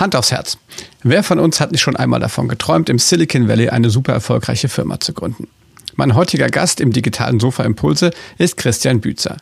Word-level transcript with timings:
Hand 0.00 0.16
aufs 0.16 0.32
Herz. 0.32 0.58
Wer 1.02 1.22
von 1.22 1.38
uns 1.38 1.60
hat 1.60 1.72
nicht 1.72 1.82
schon 1.82 1.94
einmal 1.94 2.20
davon 2.20 2.48
geträumt, 2.48 2.88
im 2.88 2.98
Silicon 2.98 3.48
Valley 3.48 3.68
eine 3.68 3.90
super 3.90 4.12
erfolgreiche 4.12 4.68
Firma 4.68 4.98
zu 4.98 5.12
gründen? 5.12 5.46
Mein 5.94 6.14
heutiger 6.14 6.48
Gast 6.48 6.80
im 6.80 6.92
digitalen 6.92 7.38
Sofa 7.38 7.64
Impulse 7.64 8.10
ist 8.38 8.56
Christian 8.56 9.00
Bützer. 9.00 9.36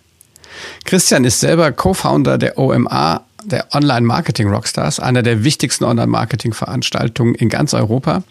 Christian 0.84 1.24
ist 1.24 1.40
selber 1.40 1.70
Co-Founder 1.70 2.38
der 2.38 2.58
OMA, 2.58 3.22
der 3.44 3.68
Online-Marketing-Rockstars, 3.72 4.98
einer 4.98 5.22
der 5.22 5.44
wichtigsten 5.44 5.84
Online-Marketing-Veranstaltungen 5.84 7.36
in 7.36 7.48
ganz 7.48 7.72
Europa 7.72 8.24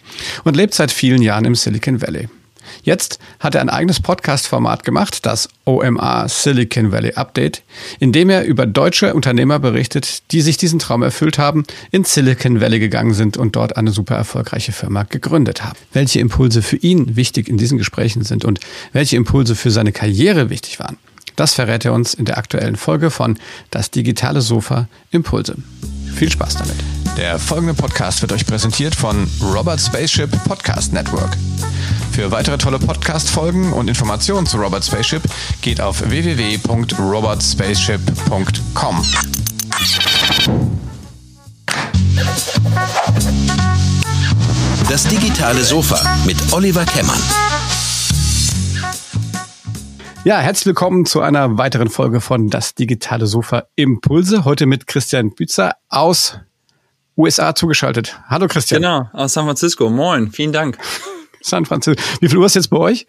und 0.44 0.54
lebt 0.54 0.74
seit 0.74 0.92
vielen 0.92 1.22
Jahren 1.22 1.46
im 1.46 1.54
Silicon 1.54 2.02
Valley. 2.02 2.28
Jetzt 2.82 3.18
hat 3.40 3.54
er 3.54 3.60
ein 3.60 3.68
eigenes 3.68 4.00
Podcast-Format 4.00 4.84
gemacht, 4.84 5.26
das 5.26 5.48
OMA 5.64 6.28
Silicon 6.28 6.92
Valley 6.92 7.12
Update, 7.14 7.62
in 7.98 8.12
dem 8.12 8.30
er 8.30 8.44
über 8.44 8.66
deutsche 8.66 9.14
Unternehmer 9.14 9.58
berichtet, 9.58 10.30
die 10.32 10.40
sich 10.40 10.56
diesen 10.56 10.78
Traum 10.78 11.02
erfüllt 11.02 11.38
haben, 11.38 11.64
in 11.90 12.04
Silicon 12.04 12.60
Valley 12.60 12.78
gegangen 12.78 13.14
sind 13.14 13.36
und 13.36 13.56
dort 13.56 13.76
eine 13.76 13.90
super 13.90 14.14
erfolgreiche 14.14 14.72
Firma 14.72 15.02
gegründet 15.02 15.64
haben. 15.64 15.78
Welche 15.92 16.20
Impulse 16.20 16.62
für 16.62 16.76
ihn 16.76 17.16
wichtig 17.16 17.48
in 17.48 17.58
diesen 17.58 17.78
Gesprächen 17.78 18.22
sind 18.22 18.44
und 18.44 18.60
welche 18.92 19.16
Impulse 19.16 19.54
für 19.54 19.70
seine 19.70 19.92
Karriere 19.92 20.50
wichtig 20.50 20.80
waren, 20.80 20.98
das 21.38 21.54
verrät 21.54 21.84
er 21.84 21.92
uns 21.92 22.14
in 22.14 22.24
der 22.24 22.36
aktuellen 22.36 22.74
Folge 22.76 23.10
von 23.10 23.38
Das 23.70 23.92
digitale 23.92 24.40
Sofa 24.40 24.88
Impulse. 25.10 25.54
Viel 26.14 26.32
Spaß 26.32 26.56
damit. 26.56 26.74
Der 27.16 27.38
folgende 27.38 27.74
Podcast 27.74 28.22
wird 28.22 28.32
euch 28.32 28.44
präsentiert 28.44 28.92
von 28.94 29.30
Robert 29.40 29.80
Spaceship 29.80 30.30
Podcast 30.44 30.92
Network. 30.92 31.36
Für 32.12 32.30
weitere 32.32 32.58
tolle 32.58 32.80
Podcast-Folgen 32.80 33.72
und 33.72 33.88
Informationen 33.88 34.46
zu 34.46 34.56
Robert 34.56 34.84
Spaceship 34.84 35.22
geht 35.62 35.80
auf 35.80 36.10
www.robertspaceship.com. 36.10 39.04
Das 44.88 45.04
digitale 45.04 45.62
Sofa 45.62 46.16
mit 46.24 46.36
Oliver 46.52 46.84
Kemmern. 46.84 47.20
Ja, 50.28 50.40
herzlich 50.40 50.66
willkommen 50.66 51.06
zu 51.06 51.22
einer 51.22 51.56
weiteren 51.56 51.88
Folge 51.88 52.20
von 52.20 52.50
Das 52.50 52.74
digitale 52.74 53.26
Sofa 53.26 53.62
Impulse. 53.76 54.44
Heute 54.44 54.66
mit 54.66 54.86
Christian 54.86 55.34
Bützer 55.34 55.76
aus 55.88 56.38
USA 57.16 57.54
zugeschaltet. 57.54 58.20
Hallo 58.28 58.46
Christian. 58.46 58.82
Genau, 58.82 59.08
aus 59.14 59.32
San 59.32 59.46
Francisco. 59.46 59.88
Moin, 59.88 60.30
vielen 60.30 60.52
Dank. 60.52 60.76
San 61.40 61.64
Francisco. 61.64 62.02
Wie 62.20 62.28
viel 62.28 62.36
Uhr 62.36 62.44
ist 62.44 62.56
jetzt 62.56 62.68
bei 62.68 62.76
euch? 62.76 63.06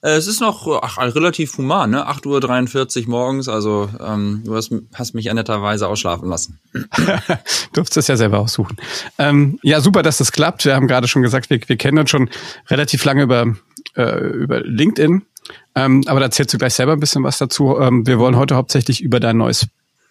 Äh, 0.00 0.12
es 0.12 0.26
ist 0.26 0.40
noch 0.40 0.66
ach, 0.82 0.96
relativ 0.96 1.58
human, 1.58 1.90
ne? 1.90 2.08
8.43 2.08 3.02
Uhr 3.02 3.10
morgens, 3.10 3.50
also 3.50 3.90
ähm, 4.00 4.40
du 4.46 4.56
hast, 4.56 4.72
hast 4.94 5.14
mich 5.14 5.26
ja 5.26 5.34
netterweise 5.34 5.86
ausschlafen 5.86 6.30
lassen. 6.30 6.58
Durftest 7.74 7.98
es 7.98 8.06
ja 8.06 8.16
selber 8.16 8.38
aussuchen. 8.38 8.78
Ähm, 9.18 9.58
ja, 9.62 9.82
super, 9.82 10.02
dass 10.02 10.16
das 10.16 10.32
klappt. 10.32 10.64
Wir 10.64 10.74
haben 10.74 10.88
gerade 10.88 11.06
schon 11.06 11.20
gesagt, 11.20 11.50
wir, 11.50 11.60
wir 11.66 11.76
kennen 11.76 11.98
uns 11.98 12.08
schon 12.08 12.30
relativ 12.70 13.04
lange 13.04 13.24
über, 13.24 13.56
äh, 13.94 14.20
über 14.20 14.60
LinkedIn. 14.60 15.26
Ähm, 15.74 16.02
aber 16.06 16.20
da 16.20 16.26
erzählst 16.26 16.52
du 16.52 16.58
gleich 16.58 16.74
selber 16.74 16.92
ein 16.92 17.00
bisschen 17.00 17.24
was 17.24 17.38
dazu. 17.38 17.78
Ähm, 17.78 18.06
wir 18.06 18.18
wollen 18.18 18.36
heute 18.36 18.56
hauptsächlich 18.56 19.00
über 19.00 19.20
dein 19.20 19.36
neues 19.36 19.68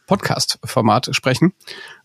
Podcast-Format 0.08 1.10
sprechen. 1.16 1.54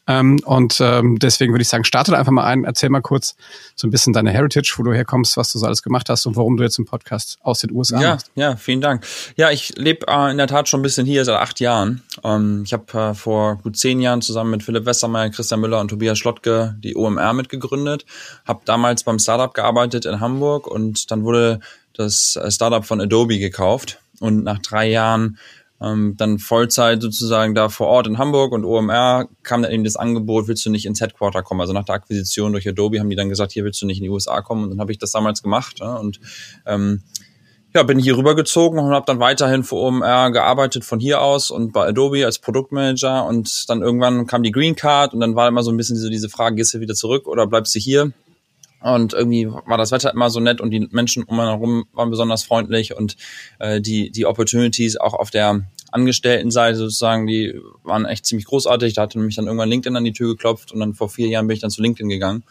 Ähm, 0.06 0.38
und 0.44 0.80
ähm, 0.80 1.18
deswegen 1.18 1.52
würde 1.52 1.62
ich 1.62 1.68
sagen, 1.68 1.82
starte 1.82 2.16
einfach 2.16 2.30
mal 2.30 2.44
ein, 2.44 2.62
erzähl 2.62 2.88
mal 2.90 3.00
kurz 3.00 3.34
so 3.74 3.88
ein 3.88 3.90
bisschen 3.90 4.12
deine 4.12 4.30
Heritage, 4.30 4.74
wo 4.76 4.84
du 4.84 4.92
herkommst, 4.92 5.36
was 5.36 5.50
du 5.50 5.58
so 5.58 5.66
alles 5.66 5.82
gemacht 5.82 6.08
hast 6.08 6.26
und 6.26 6.36
warum 6.36 6.56
du 6.56 6.62
jetzt 6.62 6.78
einen 6.78 6.86
Podcast 6.86 7.38
aus 7.42 7.58
den 7.58 7.72
USA 7.72 8.00
ja, 8.00 8.10
machst. 8.10 8.30
Ja, 8.36 8.54
vielen 8.54 8.80
Dank. 8.80 9.04
Ja, 9.34 9.50
ich 9.50 9.76
lebe 9.76 10.06
äh, 10.06 10.30
in 10.30 10.38
der 10.38 10.46
Tat 10.46 10.68
schon 10.68 10.78
ein 10.78 10.84
bisschen 10.84 11.06
hier 11.06 11.24
seit 11.24 11.36
acht 11.36 11.58
Jahren. 11.58 12.02
Ähm, 12.22 12.62
ich 12.64 12.72
habe 12.72 12.96
äh, 12.96 13.14
vor 13.14 13.56
gut 13.56 13.76
zehn 13.76 14.00
Jahren 14.00 14.22
zusammen 14.22 14.52
mit 14.52 14.62
Philipp 14.62 14.86
Westermeier, 14.86 15.30
Christian 15.30 15.60
Müller 15.60 15.80
und 15.80 15.88
Tobias 15.88 16.18
Schlottke 16.18 16.76
die 16.78 16.94
OMR 16.94 17.32
mitgegründet. 17.32 18.06
Habe 18.46 18.60
damals 18.64 19.02
beim 19.02 19.18
Startup 19.18 19.52
gearbeitet 19.52 20.04
in 20.04 20.20
Hamburg 20.20 20.68
und 20.68 21.10
dann 21.10 21.24
wurde 21.24 21.58
das 21.98 22.36
äh, 22.36 22.50
Startup 22.50 22.84
von 22.84 23.00
Adobe 23.00 23.38
gekauft. 23.38 24.00
Und 24.20 24.44
nach 24.44 24.58
drei 24.60 24.88
Jahren 24.88 25.38
ähm, 25.80 26.14
dann 26.16 26.38
Vollzeit 26.38 27.02
sozusagen 27.02 27.54
da 27.54 27.68
vor 27.68 27.88
Ort 27.88 28.06
in 28.06 28.18
Hamburg 28.18 28.52
und 28.52 28.64
OMR 28.64 29.28
kam 29.42 29.62
dann 29.62 29.72
eben 29.72 29.84
das 29.84 29.96
Angebot, 29.96 30.48
willst 30.48 30.64
du 30.64 30.70
nicht 30.70 30.86
ins 30.86 31.00
Headquarter 31.00 31.42
kommen? 31.42 31.60
Also 31.60 31.72
nach 31.72 31.84
der 31.84 31.96
Akquisition 31.96 32.52
durch 32.52 32.66
Adobe 32.66 32.98
haben 32.98 33.10
die 33.10 33.16
dann 33.16 33.28
gesagt, 33.28 33.52
hier 33.52 33.64
willst 33.64 33.82
du 33.82 33.86
nicht 33.86 33.98
in 33.98 34.04
die 34.04 34.10
USA 34.10 34.40
kommen 34.40 34.64
und 34.64 34.70
dann 34.70 34.80
habe 34.80 34.92
ich 34.92 34.98
das 34.98 35.12
damals 35.12 35.42
gemacht 35.42 35.80
ja, 35.80 35.96
und 35.96 36.20
ähm, 36.64 37.02
ja, 37.74 37.82
bin 37.82 37.98
hier 37.98 38.16
rübergezogen 38.16 38.78
und 38.78 38.94
habe 38.94 39.04
dann 39.04 39.20
weiterhin 39.20 39.64
für 39.64 39.76
OMR 39.76 40.30
gearbeitet 40.30 40.82
von 40.82 40.98
hier 40.98 41.20
aus 41.20 41.50
und 41.50 41.72
bei 41.74 41.86
Adobe 41.86 42.24
als 42.24 42.38
Produktmanager 42.38 43.26
und 43.26 43.68
dann 43.68 43.82
irgendwann 43.82 44.26
kam 44.26 44.42
die 44.42 44.52
Green 44.52 44.76
Card 44.76 45.12
und 45.12 45.20
dann 45.20 45.36
war 45.36 45.46
immer 45.46 45.62
so 45.62 45.70
ein 45.70 45.76
bisschen 45.76 45.96
so 45.96 46.08
diese 46.08 46.30
Frage, 46.30 46.56
gehst 46.56 46.72
du 46.72 46.80
wieder 46.80 46.94
zurück 46.94 47.26
oder 47.26 47.46
bleibst 47.46 47.74
du 47.74 47.78
hier? 47.78 48.12
Und 48.94 49.14
irgendwie 49.14 49.48
war 49.48 49.78
das 49.78 49.90
Wetter 49.90 50.12
immer 50.12 50.30
so 50.30 50.38
nett 50.40 50.60
und 50.60 50.70
die 50.70 50.88
Menschen 50.90 51.24
um 51.24 51.40
einen 51.40 51.48
herum 51.48 51.86
waren 51.92 52.10
besonders 52.10 52.44
freundlich 52.44 52.96
und 52.96 53.16
äh, 53.58 53.80
die, 53.80 54.10
die 54.10 54.26
Opportunities 54.26 54.96
auch 54.96 55.14
auf 55.14 55.30
der 55.30 55.66
Angestelltenseite 55.90 56.76
sozusagen, 56.76 57.26
die 57.26 57.60
waren 57.82 58.04
echt 58.04 58.26
ziemlich 58.26 58.46
großartig. 58.46 58.94
Da 58.94 59.02
hatte 59.02 59.18
nämlich 59.18 59.36
dann 59.36 59.46
irgendwann 59.46 59.68
LinkedIn 59.68 59.96
an 59.96 60.04
die 60.04 60.12
Tür 60.12 60.28
geklopft 60.28 60.72
und 60.72 60.80
dann 60.80 60.94
vor 60.94 61.08
vier 61.08 61.28
Jahren 61.28 61.46
bin 61.46 61.54
ich 61.54 61.60
dann 61.60 61.70
zu 61.70 61.82
LinkedIn 61.82 62.08
gegangen 62.08 62.44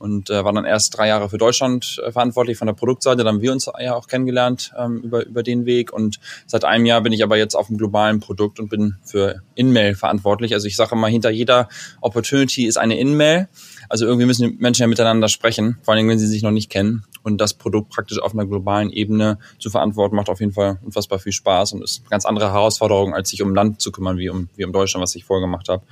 und 0.00 0.30
äh, 0.30 0.44
war 0.44 0.52
dann 0.54 0.64
erst 0.64 0.96
drei 0.96 1.08
Jahre 1.08 1.28
für 1.28 1.36
Deutschland 1.36 2.00
äh, 2.04 2.10
verantwortlich 2.10 2.56
von 2.56 2.66
der 2.66 2.72
Produktseite. 2.72 3.18
Dann 3.18 3.34
haben 3.34 3.42
wir 3.42 3.52
uns 3.52 3.70
ja 3.78 3.94
auch 3.94 4.08
kennengelernt 4.08 4.72
ähm, 4.76 5.02
über, 5.02 5.26
über 5.26 5.42
den 5.42 5.66
Weg 5.66 5.92
und 5.92 6.18
seit 6.46 6.64
einem 6.64 6.86
Jahr 6.86 7.02
bin 7.02 7.12
ich 7.12 7.22
aber 7.22 7.36
jetzt 7.36 7.54
auf 7.54 7.66
dem 7.66 7.76
globalen 7.76 8.18
Produkt 8.18 8.58
und 8.58 8.70
bin 8.70 8.96
für 9.04 9.42
InMail 9.54 9.94
verantwortlich. 9.94 10.54
Also 10.54 10.66
ich 10.66 10.76
sage 10.76 10.96
mal, 10.96 11.10
hinter 11.10 11.30
jeder 11.30 11.68
Opportunity 12.00 12.64
ist 12.64 12.78
eine 12.78 12.98
InMail. 12.98 13.48
Also 13.90 14.06
irgendwie 14.06 14.26
müssen 14.26 14.48
die 14.48 14.56
Menschen 14.58 14.82
ja 14.82 14.86
miteinander 14.86 15.28
sprechen, 15.28 15.78
vor 15.82 15.94
allem 15.94 16.08
wenn 16.08 16.18
sie 16.18 16.26
sich 16.26 16.42
noch 16.42 16.50
nicht 16.50 16.70
kennen. 16.70 17.04
Und 17.22 17.38
das 17.38 17.54
Produkt 17.54 17.90
praktisch 17.90 18.20
auf 18.20 18.32
einer 18.32 18.46
globalen 18.46 18.90
Ebene 18.90 19.38
zu 19.58 19.70
verantworten, 19.70 20.16
macht 20.16 20.28
auf 20.28 20.40
jeden 20.40 20.52
Fall 20.52 20.78
unfassbar 20.84 21.18
viel 21.18 21.32
Spaß 21.32 21.72
und 21.72 21.82
ist 21.82 22.00
eine 22.00 22.10
ganz 22.10 22.24
andere 22.24 22.52
Herausforderung, 22.52 23.14
als 23.14 23.30
sich 23.30 23.42
um 23.42 23.54
Land 23.54 23.80
zu 23.80 23.92
kümmern, 23.92 24.18
wie 24.18 24.30
um, 24.30 24.48
wie 24.56 24.64
um 24.64 24.72
Deutschland, 24.72 25.02
was 25.02 25.14
ich 25.14 25.24
vorher 25.24 25.46
gemacht 25.46 25.68
habe. 25.68 25.82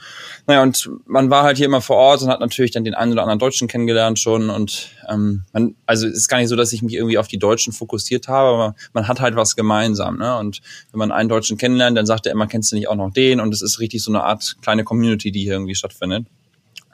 Naja, 0.46 0.62
und 0.62 0.90
man 1.06 1.30
war 1.30 1.42
halt 1.42 1.56
hier 1.56 1.66
immer 1.66 1.80
vor 1.80 1.96
Ort 1.96 2.22
und 2.22 2.28
hat 2.28 2.40
natürlich 2.40 2.70
dann 2.70 2.84
den 2.84 2.94
einen 2.94 3.12
oder 3.12 3.22
anderen 3.22 3.38
Deutschen 3.38 3.68
kennengelernt 3.68 4.18
schon. 4.18 4.50
Und 4.50 4.90
ähm, 5.08 5.44
man, 5.52 5.74
also 5.86 6.06
es 6.06 6.14
ist 6.14 6.28
gar 6.28 6.38
nicht 6.38 6.48
so, 6.48 6.56
dass 6.56 6.72
ich 6.72 6.82
mich 6.82 6.94
irgendwie 6.94 7.18
auf 7.18 7.28
die 7.28 7.38
Deutschen 7.38 7.72
fokussiert 7.72 8.28
habe, 8.28 8.48
aber 8.48 8.74
man 8.92 9.08
hat 9.08 9.20
halt 9.20 9.36
was 9.36 9.56
gemeinsam. 9.56 10.18
Ne? 10.18 10.36
Und 10.38 10.60
wenn 10.92 10.98
man 10.98 11.12
einen 11.12 11.28
Deutschen 11.28 11.58
kennenlernt, 11.58 11.96
dann 11.96 12.06
sagt 12.06 12.26
er 12.26 12.32
immer, 12.32 12.46
kennst 12.46 12.72
du 12.72 12.76
nicht 12.76 12.88
auch 12.88 12.96
noch 12.96 13.12
den? 13.12 13.40
Und 13.40 13.52
es 13.52 13.62
ist 13.62 13.80
richtig 13.80 14.02
so 14.02 14.10
eine 14.10 14.22
Art 14.22 14.56
kleine 14.62 14.84
Community, 14.84 15.30
die 15.32 15.42
hier 15.42 15.52
irgendwie 15.52 15.74
stattfindet. 15.74 16.26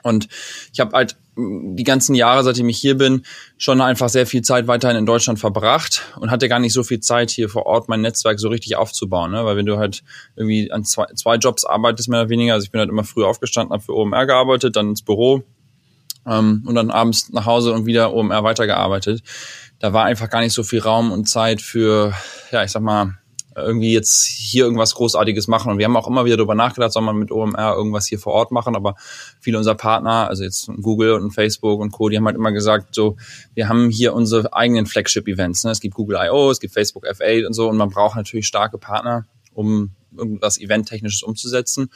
Und 0.05 0.27
ich 0.71 0.79
habe 0.79 0.95
halt 0.95 1.17
die 1.35 1.83
ganzen 1.83 2.13
Jahre, 2.13 2.43
seitdem 2.43 2.69
ich 2.69 2.77
hier 2.77 2.95
bin, 2.95 3.25
schon 3.57 3.81
einfach 3.81 4.07
sehr 4.07 4.27
viel 4.27 4.43
Zeit 4.43 4.67
weiterhin 4.67 4.97
in 4.97 5.05
Deutschland 5.07 5.39
verbracht 5.39 6.03
und 6.19 6.29
hatte 6.29 6.47
gar 6.47 6.59
nicht 6.59 6.73
so 6.73 6.83
viel 6.83 6.99
Zeit, 6.99 7.31
hier 7.31 7.49
vor 7.49 7.65
Ort 7.65 7.89
mein 7.89 8.01
Netzwerk 8.01 8.39
so 8.39 8.49
richtig 8.49 8.75
aufzubauen. 8.75 9.31
Ne? 9.31 9.43
Weil 9.43 9.57
wenn 9.57 9.65
du 9.65 9.77
halt 9.77 10.03
irgendwie 10.35 10.71
an 10.71 10.85
zwei, 10.85 11.07
zwei 11.15 11.35
Jobs 11.37 11.65
arbeitest, 11.65 12.07
mehr 12.07 12.21
oder 12.21 12.29
weniger, 12.29 12.53
also 12.53 12.65
ich 12.65 12.71
bin 12.71 12.79
halt 12.79 12.89
immer 12.89 13.03
früh 13.03 13.25
aufgestanden, 13.25 13.73
habe 13.73 13.83
für 13.83 13.95
OMR 13.95 14.27
gearbeitet, 14.27 14.75
dann 14.75 14.89
ins 14.89 15.01
Büro 15.01 15.43
ähm, 16.27 16.63
und 16.67 16.75
dann 16.75 16.91
abends 16.91 17.33
nach 17.33 17.47
Hause 17.47 17.73
und 17.73 17.87
wieder 17.87 18.13
OMR 18.13 18.43
weitergearbeitet. 18.43 19.23
Da 19.79 19.91
war 19.91 20.05
einfach 20.05 20.29
gar 20.29 20.41
nicht 20.41 20.53
so 20.53 20.61
viel 20.61 20.79
Raum 20.79 21.11
und 21.11 21.27
Zeit 21.27 21.61
für, 21.61 22.13
ja, 22.51 22.63
ich 22.63 22.71
sag 22.71 22.83
mal, 22.83 23.17
irgendwie 23.55 23.93
jetzt 23.93 24.25
hier 24.25 24.65
irgendwas 24.65 24.95
Großartiges 24.95 25.47
machen. 25.47 25.71
Und 25.71 25.77
wir 25.77 25.85
haben 25.85 25.95
auch 25.95 26.07
immer 26.07 26.25
wieder 26.25 26.37
darüber 26.37 26.55
nachgedacht, 26.55 26.91
soll 26.91 27.03
man 27.03 27.17
mit 27.17 27.31
OMR 27.31 27.75
irgendwas 27.75 28.05
hier 28.05 28.19
vor 28.19 28.33
Ort 28.33 28.51
machen. 28.51 28.75
Aber 28.75 28.95
viele 29.39 29.57
unserer 29.57 29.75
Partner, 29.75 30.27
also 30.27 30.43
jetzt 30.43 30.69
Google 30.81 31.13
und 31.13 31.31
Facebook 31.31 31.79
und 31.79 31.91
Co., 31.91 32.09
die 32.09 32.17
haben 32.17 32.25
halt 32.25 32.35
immer 32.35 32.51
gesagt, 32.51 32.93
so, 32.93 33.15
wir 33.53 33.69
haben 33.69 33.89
hier 33.89 34.13
unsere 34.13 34.53
eigenen 34.53 34.85
Flagship-Events. 34.85 35.63
Ne? 35.63 35.71
Es 35.71 35.79
gibt 35.79 35.95
Google 35.95 36.17
I.O., 36.21 36.51
es 36.51 36.59
gibt 36.59 36.73
Facebook 36.73 37.05
F8 37.05 37.45
und 37.45 37.53
so. 37.53 37.69
Und 37.69 37.77
man 37.77 37.89
braucht 37.89 38.15
natürlich 38.15 38.47
starke 38.47 38.77
Partner, 38.77 39.25
um 39.53 39.91
irgendwas 40.17 40.59
Event-Technisches 40.59 41.23
umzusetzen. 41.23 41.89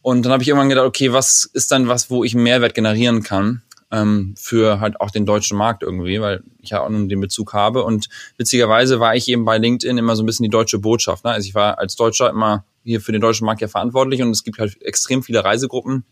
Und 0.00 0.24
dann 0.24 0.32
habe 0.32 0.42
ich 0.42 0.48
irgendwann 0.48 0.68
gedacht, 0.68 0.86
okay, 0.86 1.12
was 1.12 1.48
ist 1.52 1.72
dann 1.72 1.88
was, 1.88 2.10
wo 2.10 2.24
ich 2.24 2.34
Mehrwert 2.34 2.74
generieren 2.74 3.22
kann? 3.22 3.62
Ähm, 3.90 4.34
für 4.36 4.80
halt 4.80 5.00
auch 5.00 5.10
den 5.10 5.26
deutschen 5.26 5.56
Markt 5.56 5.82
irgendwie, 5.82 6.20
weil 6.20 6.42
ich 6.60 6.70
ja 6.70 6.82
auch 6.82 6.88
nun 6.88 7.08
den 7.08 7.20
Bezug 7.20 7.52
habe. 7.52 7.84
Und 7.84 8.08
witzigerweise 8.36 9.00
war 9.00 9.14
ich 9.14 9.28
eben 9.28 9.44
bei 9.44 9.58
LinkedIn 9.58 9.98
immer 9.98 10.16
so 10.16 10.22
ein 10.22 10.26
bisschen 10.26 10.44
die 10.44 10.50
deutsche 10.50 10.78
Botschaft. 10.78 11.24
Ne? 11.24 11.30
Also 11.30 11.46
ich 11.46 11.54
war 11.54 11.78
als 11.78 11.96
Deutscher 11.96 12.30
immer 12.30 12.64
hier 12.84 13.00
für 13.00 13.12
den 13.12 13.20
deutschen 13.20 13.46
Markt 13.46 13.60
ja 13.60 13.68
verantwortlich 13.68 14.22
und 14.22 14.30
es 14.30 14.44
gibt 14.44 14.58
halt 14.58 14.80
extrem 14.82 15.22
viele 15.22 15.44
Reisegruppen, 15.44 16.04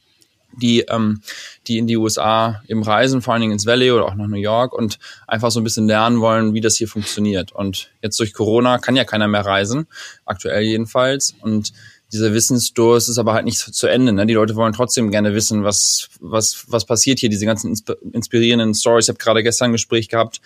die, 0.56 0.80
ähm, 0.80 1.22
die 1.66 1.78
in 1.78 1.86
die 1.86 1.96
USA 1.96 2.62
eben 2.69 2.82
reisen, 2.82 3.22
vor 3.22 3.34
allen 3.34 3.40
Dingen 3.40 3.52
ins 3.52 3.66
Valley 3.66 3.90
oder 3.90 4.06
auch 4.06 4.14
nach 4.14 4.26
New 4.26 4.36
York 4.36 4.72
und 4.72 4.98
einfach 5.26 5.50
so 5.50 5.60
ein 5.60 5.64
bisschen 5.64 5.86
lernen 5.86 6.20
wollen, 6.20 6.54
wie 6.54 6.60
das 6.60 6.76
hier 6.76 6.88
funktioniert. 6.88 7.52
Und 7.52 7.90
jetzt 8.02 8.19
durch 8.20 8.32
Corona 8.32 8.78
kann 8.78 8.96
ja 8.96 9.04
keiner 9.04 9.28
mehr 9.28 9.44
reisen, 9.44 9.86
aktuell 10.24 10.62
jedenfalls. 10.62 11.34
Und 11.40 11.72
dieser 12.12 12.35
Wissensdurst 12.35 13.09
ist 13.09 13.19
aber 13.19 13.32
halt 13.32 13.44
nicht 13.44 13.59
zu 13.59 13.87
Ende. 13.87 14.12
Ne? 14.12 14.26
Die 14.26 14.35
Leute 14.35 14.55
wollen 14.55 14.73
trotzdem 14.73 15.11
gerne 15.11 15.35
wissen, 15.35 15.64
was, 15.64 16.09
was, 16.20 16.67
was 16.69 16.85
passiert 16.85 17.19
hier, 17.19 17.31
diese 17.31 17.47
ganzen 17.47 17.75
inspirierenden 18.12 18.75
Stories. 18.75 19.06
Ich 19.06 19.09
habe 19.09 19.19
gerade 19.19 19.43
gestern 19.43 19.70
ein 19.70 19.73
Gespräch 19.73 20.09
gehabt. 20.09 20.41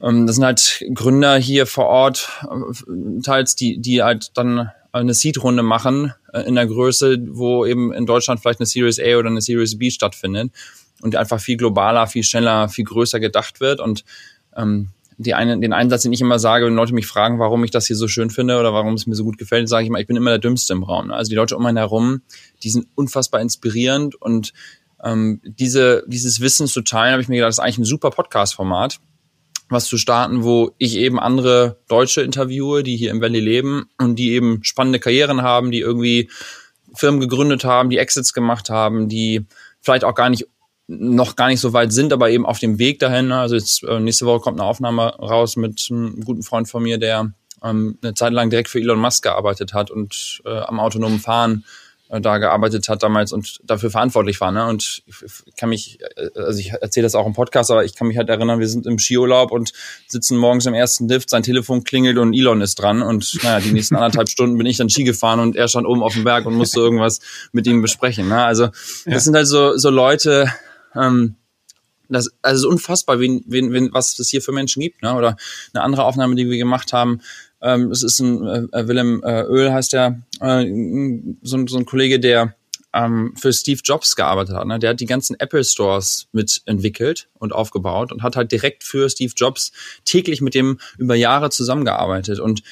Ähm, 0.00 0.26
das 0.26 0.36
sind 0.36 0.44
halt 0.44 0.84
Gründer 0.94 1.36
hier 1.36 1.66
vor 1.66 1.86
Ort, 1.86 2.28
äh, 2.42 3.22
teils, 3.22 3.54
die, 3.54 3.78
die 3.78 4.02
halt 4.02 4.36
dann 4.36 4.70
eine 4.92 5.14
Seed-Runde 5.14 5.62
machen 5.62 6.14
äh, 6.32 6.42
in 6.42 6.54
der 6.54 6.66
Größe, 6.66 7.18
wo 7.28 7.66
eben 7.66 7.92
in 7.92 8.06
Deutschland 8.06 8.40
vielleicht 8.40 8.60
eine 8.60 8.66
Series 8.66 8.98
A 8.98 9.16
oder 9.16 9.28
eine 9.28 9.40
Series 9.40 9.78
B 9.78 9.90
stattfindet 9.90 10.52
und 11.02 11.16
einfach 11.16 11.40
viel 11.40 11.56
globaler, 11.56 12.06
viel 12.06 12.22
schneller, 12.22 12.68
viel 12.68 12.84
größer 12.84 13.20
gedacht 13.20 13.60
wird 13.60 13.80
und 13.80 14.04
ähm, 14.56 14.88
die 15.16 15.34
eine, 15.34 15.58
den 15.58 15.72
einen 15.72 15.90
Satz, 15.90 16.02
den 16.02 16.12
ich 16.12 16.20
immer 16.20 16.38
sage, 16.38 16.66
wenn 16.66 16.74
Leute 16.74 16.94
mich 16.94 17.06
fragen, 17.06 17.38
warum 17.38 17.64
ich 17.64 17.70
das 17.70 17.86
hier 17.86 17.96
so 17.96 18.08
schön 18.08 18.30
finde 18.30 18.58
oder 18.58 18.72
warum 18.72 18.94
es 18.94 19.06
mir 19.06 19.14
so 19.14 19.24
gut 19.24 19.38
gefällt, 19.38 19.68
sage 19.68 19.84
ich 19.84 19.88
immer, 19.88 20.00
ich 20.00 20.06
bin 20.06 20.16
immer 20.16 20.30
der 20.30 20.38
Dümmste 20.38 20.72
im 20.72 20.82
Raum. 20.82 21.10
Also 21.10 21.30
die 21.30 21.36
Leute 21.36 21.56
um 21.56 21.64
einen 21.66 21.76
herum, 21.76 22.22
die 22.62 22.70
sind 22.70 22.86
unfassbar 22.94 23.40
inspirierend 23.40 24.14
und 24.14 24.52
ähm, 25.02 25.40
diese, 25.44 26.04
dieses 26.06 26.40
Wissen 26.40 26.66
zu 26.66 26.82
teilen, 26.82 27.12
habe 27.12 27.22
ich 27.22 27.28
mir 27.28 27.36
gedacht, 27.36 27.48
das 27.48 27.58
ist 27.58 27.64
eigentlich 27.64 27.78
ein 27.78 27.84
super 27.84 28.10
Podcast-Format, 28.10 28.98
was 29.68 29.86
zu 29.86 29.98
starten, 29.98 30.44
wo 30.44 30.72
ich 30.78 30.96
eben 30.96 31.20
andere 31.20 31.78
Deutsche 31.88 32.22
interviewe, 32.22 32.82
die 32.82 32.96
hier 32.96 33.10
im 33.10 33.20
Valley 33.20 33.40
leben 33.40 33.84
und 33.98 34.16
die 34.18 34.32
eben 34.32 34.64
spannende 34.64 34.98
Karrieren 34.98 35.42
haben, 35.42 35.70
die 35.70 35.80
irgendwie 35.80 36.30
Firmen 36.94 37.20
gegründet 37.20 37.64
haben, 37.64 37.90
die 37.90 37.98
Exits 37.98 38.32
gemacht 38.32 38.70
haben, 38.70 39.08
die 39.08 39.46
vielleicht 39.80 40.04
auch 40.04 40.14
gar 40.14 40.30
nicht 40.30 40.46
noch 40.86 41.36
gar 41.36 41.48
nicht 41.48 41.60
so 41.60 41.72
weit 41.72 41.92
sind, 41.92 42.12
aber 42.12 42.30
eben 42.30 42.44
auf 42.44 42.58
dem 42.58 42.78
Weg 42.78 42.98
dahin. 42.98 43.32
Also 43.32 43.54
jetzt 43.56 43.82
äh, 43.84 44.00
nächste 44.00 44.26
Woche 44.26 44.40
kommt 44.40 44.60
eine 44.60 44.68
Aufnahme 44.68 45.14
raus 45.16 45.56
mit 45.56 45.88
einem 45.90 46.20
guten 46.24 46.42
Freund 46.42 46.68
von 46.68 46.82
mir, 46.82 46.98
der 46.98 47.32
ähm, 47.62 47.98
eine 48.02 48.14
Zeit 48.14 48.32
lang 48.32 48.50
direkt 48.50 48.68
für 48.68 48.80
Elon 48.80 48.98
Musk 48.98 49.22
gearbeitet 49.22 49.72
hat 49.72 49.90
und 49.90 50.42
äh, 50.44 50.50
am 50.50 50.80
autonomen 50.80 51.20
Fahren 51.20 51.64
äh, 52.10 52.20
da 52.20 52.36
gearbeitet 52.36 52.88
hat 52.90 53.02
damals 53.02 53.32
und 53.32 53.60
dafür 53.64 53.90
verantwortlich 53.90 54.38
war. 54.40 54.52
Ne? 54.52 54.66
Und 54.66 55.02
ich 55.46 55.56
kann 55.56 55.70
mich, 55.70 55.98
äh, 56.16 56.28
also 56.38 56.58
ich 56.58 56.72
erzähle 56.72 57.04
das 57.04 57.14
auch 57.14 57.26
im 57.26 57.32
Podcast, 57.32 57.70
aber 57.70 57.84
ich 57.84 57.94
kann 57.94 58.06
mich 58.06 58.18
halt 58.18 58.28
erinnern, 58.28 58.60
wir 58.60 58.68
sind 58.68 58.86
im 58.86 58.98
Skiurlaub 58.98 59.52
und 59.52 59.72
sitzen 60.06 60.36
morgens 60.36 60.66
im 60.66 60.74
ersten 60.74 61.08
Lift, 61.08 61.30
sein 61.30 61.42
Telefon 61.42 61.82
klingelt 61.82 62.18
und 62.18 62.34
Elon 62.34 62.60
ist 62.60 62.74
dran 62.74 63.00
und 63.00 63.42
naja, 63.42 63.60
die 63.60 63.72
nächsten 63.72 63.96
anderthalb 63.96 64.28
Stunden 64.34 64.58
bin 64.58 64.66
ich 64.66 64.76
dann 64.76 64.90
Ski 64.90 65.04
gefahren 65.04 65.40
und 65.40 65.56
er 65.56 65.66
stand 65.66 65.86
oben 65.86 66.02
auf 66.02 66.12
dem 66.12 66.24
Berg 66.24 66.44
und 66.44 66.54
musste 66.54 66.80
irgendwas 66.80 67.20
mit 67.52 67.66
ihm 67.66 67.80
besprechen. 67.80 68.28
Ne? 68.28 68.44
Also 68.44 68.66
das 68.66 69.04
ja. 69.06 69.20
sind 69.20 69.34
halt 69.34 69.46
so, 69.46 69.78
so 69.78 69.88
Leute, 69.88 70.52
ähm, 70.94 71.36
das 72.08 72.30
also 72.42 72.68
unfassbar, 72.68 73.20
wen, 73.20 73.42
wen, 73.46 73.72
wen, 73.72 73.92
was 73.92 74.18
es 74.18 74.28
hier 74.28 74.42
für 74.42 74.52
Menschen 74.52 74.80
gibt. 74.80 75.02
Ne? 75.02 75.14
Oder 75.14 75.36
eine 75.72 75.82
andere 75.82 76.04
Aufnahme, 76.04 76.34
die 76.34 76.48
wir 76.48 76.58
gemacht 76.58 76.92
haben, 76.92 77.20
ähm, 77.62 77.88
das 77.88 78.02
ist 78.02 78.20
ein 78.20 78.46
äh, 78.72 78.88
Willem 78.88 79.22
äh, 79.24 79.42
Öl 79.42 79.72
heißt 79.72 79.92
der, 79.94 80.20
äh, 80.40 80.66
so, 81.42 81.66
so 81.66 81.78
ein 81.78 81.86
Kollege, 81.86 82.20
der 82.20 82.54
ähm, 82.92 83.34
für 83.36 83.52
Steve 83.52 83.80
Jobs 83.82 84.16
gearbeitet 84.16 84.54
hat. 84.54 84.66
Ne? 84.66 84.78
Der 84.78 84.90
hat 84.90 85.00
die 85.00 85.06
ganzen 85.06 85.38
Apple 85.40 85.64
Stores 85.64 86.28
mitentwickelt 86.32 87.28
und 87.38 87.52
aufgebaut 87.52 88.12
und 88.12 88.22
hat 88.22 88.36
halt 88.36 88.52
direkt 88.52 88.84
für 88.84 89.08
Steve 89.08 89.32
Jobs 89.34 89.72
täglich 90.04 90.40
mit 90.40 90.54
dem 90.54 90.78
über 90.98 91.14
Jahre 91.14 91.50
zusammengearbeitet. 91.50 92.38
Und 92.38 92.62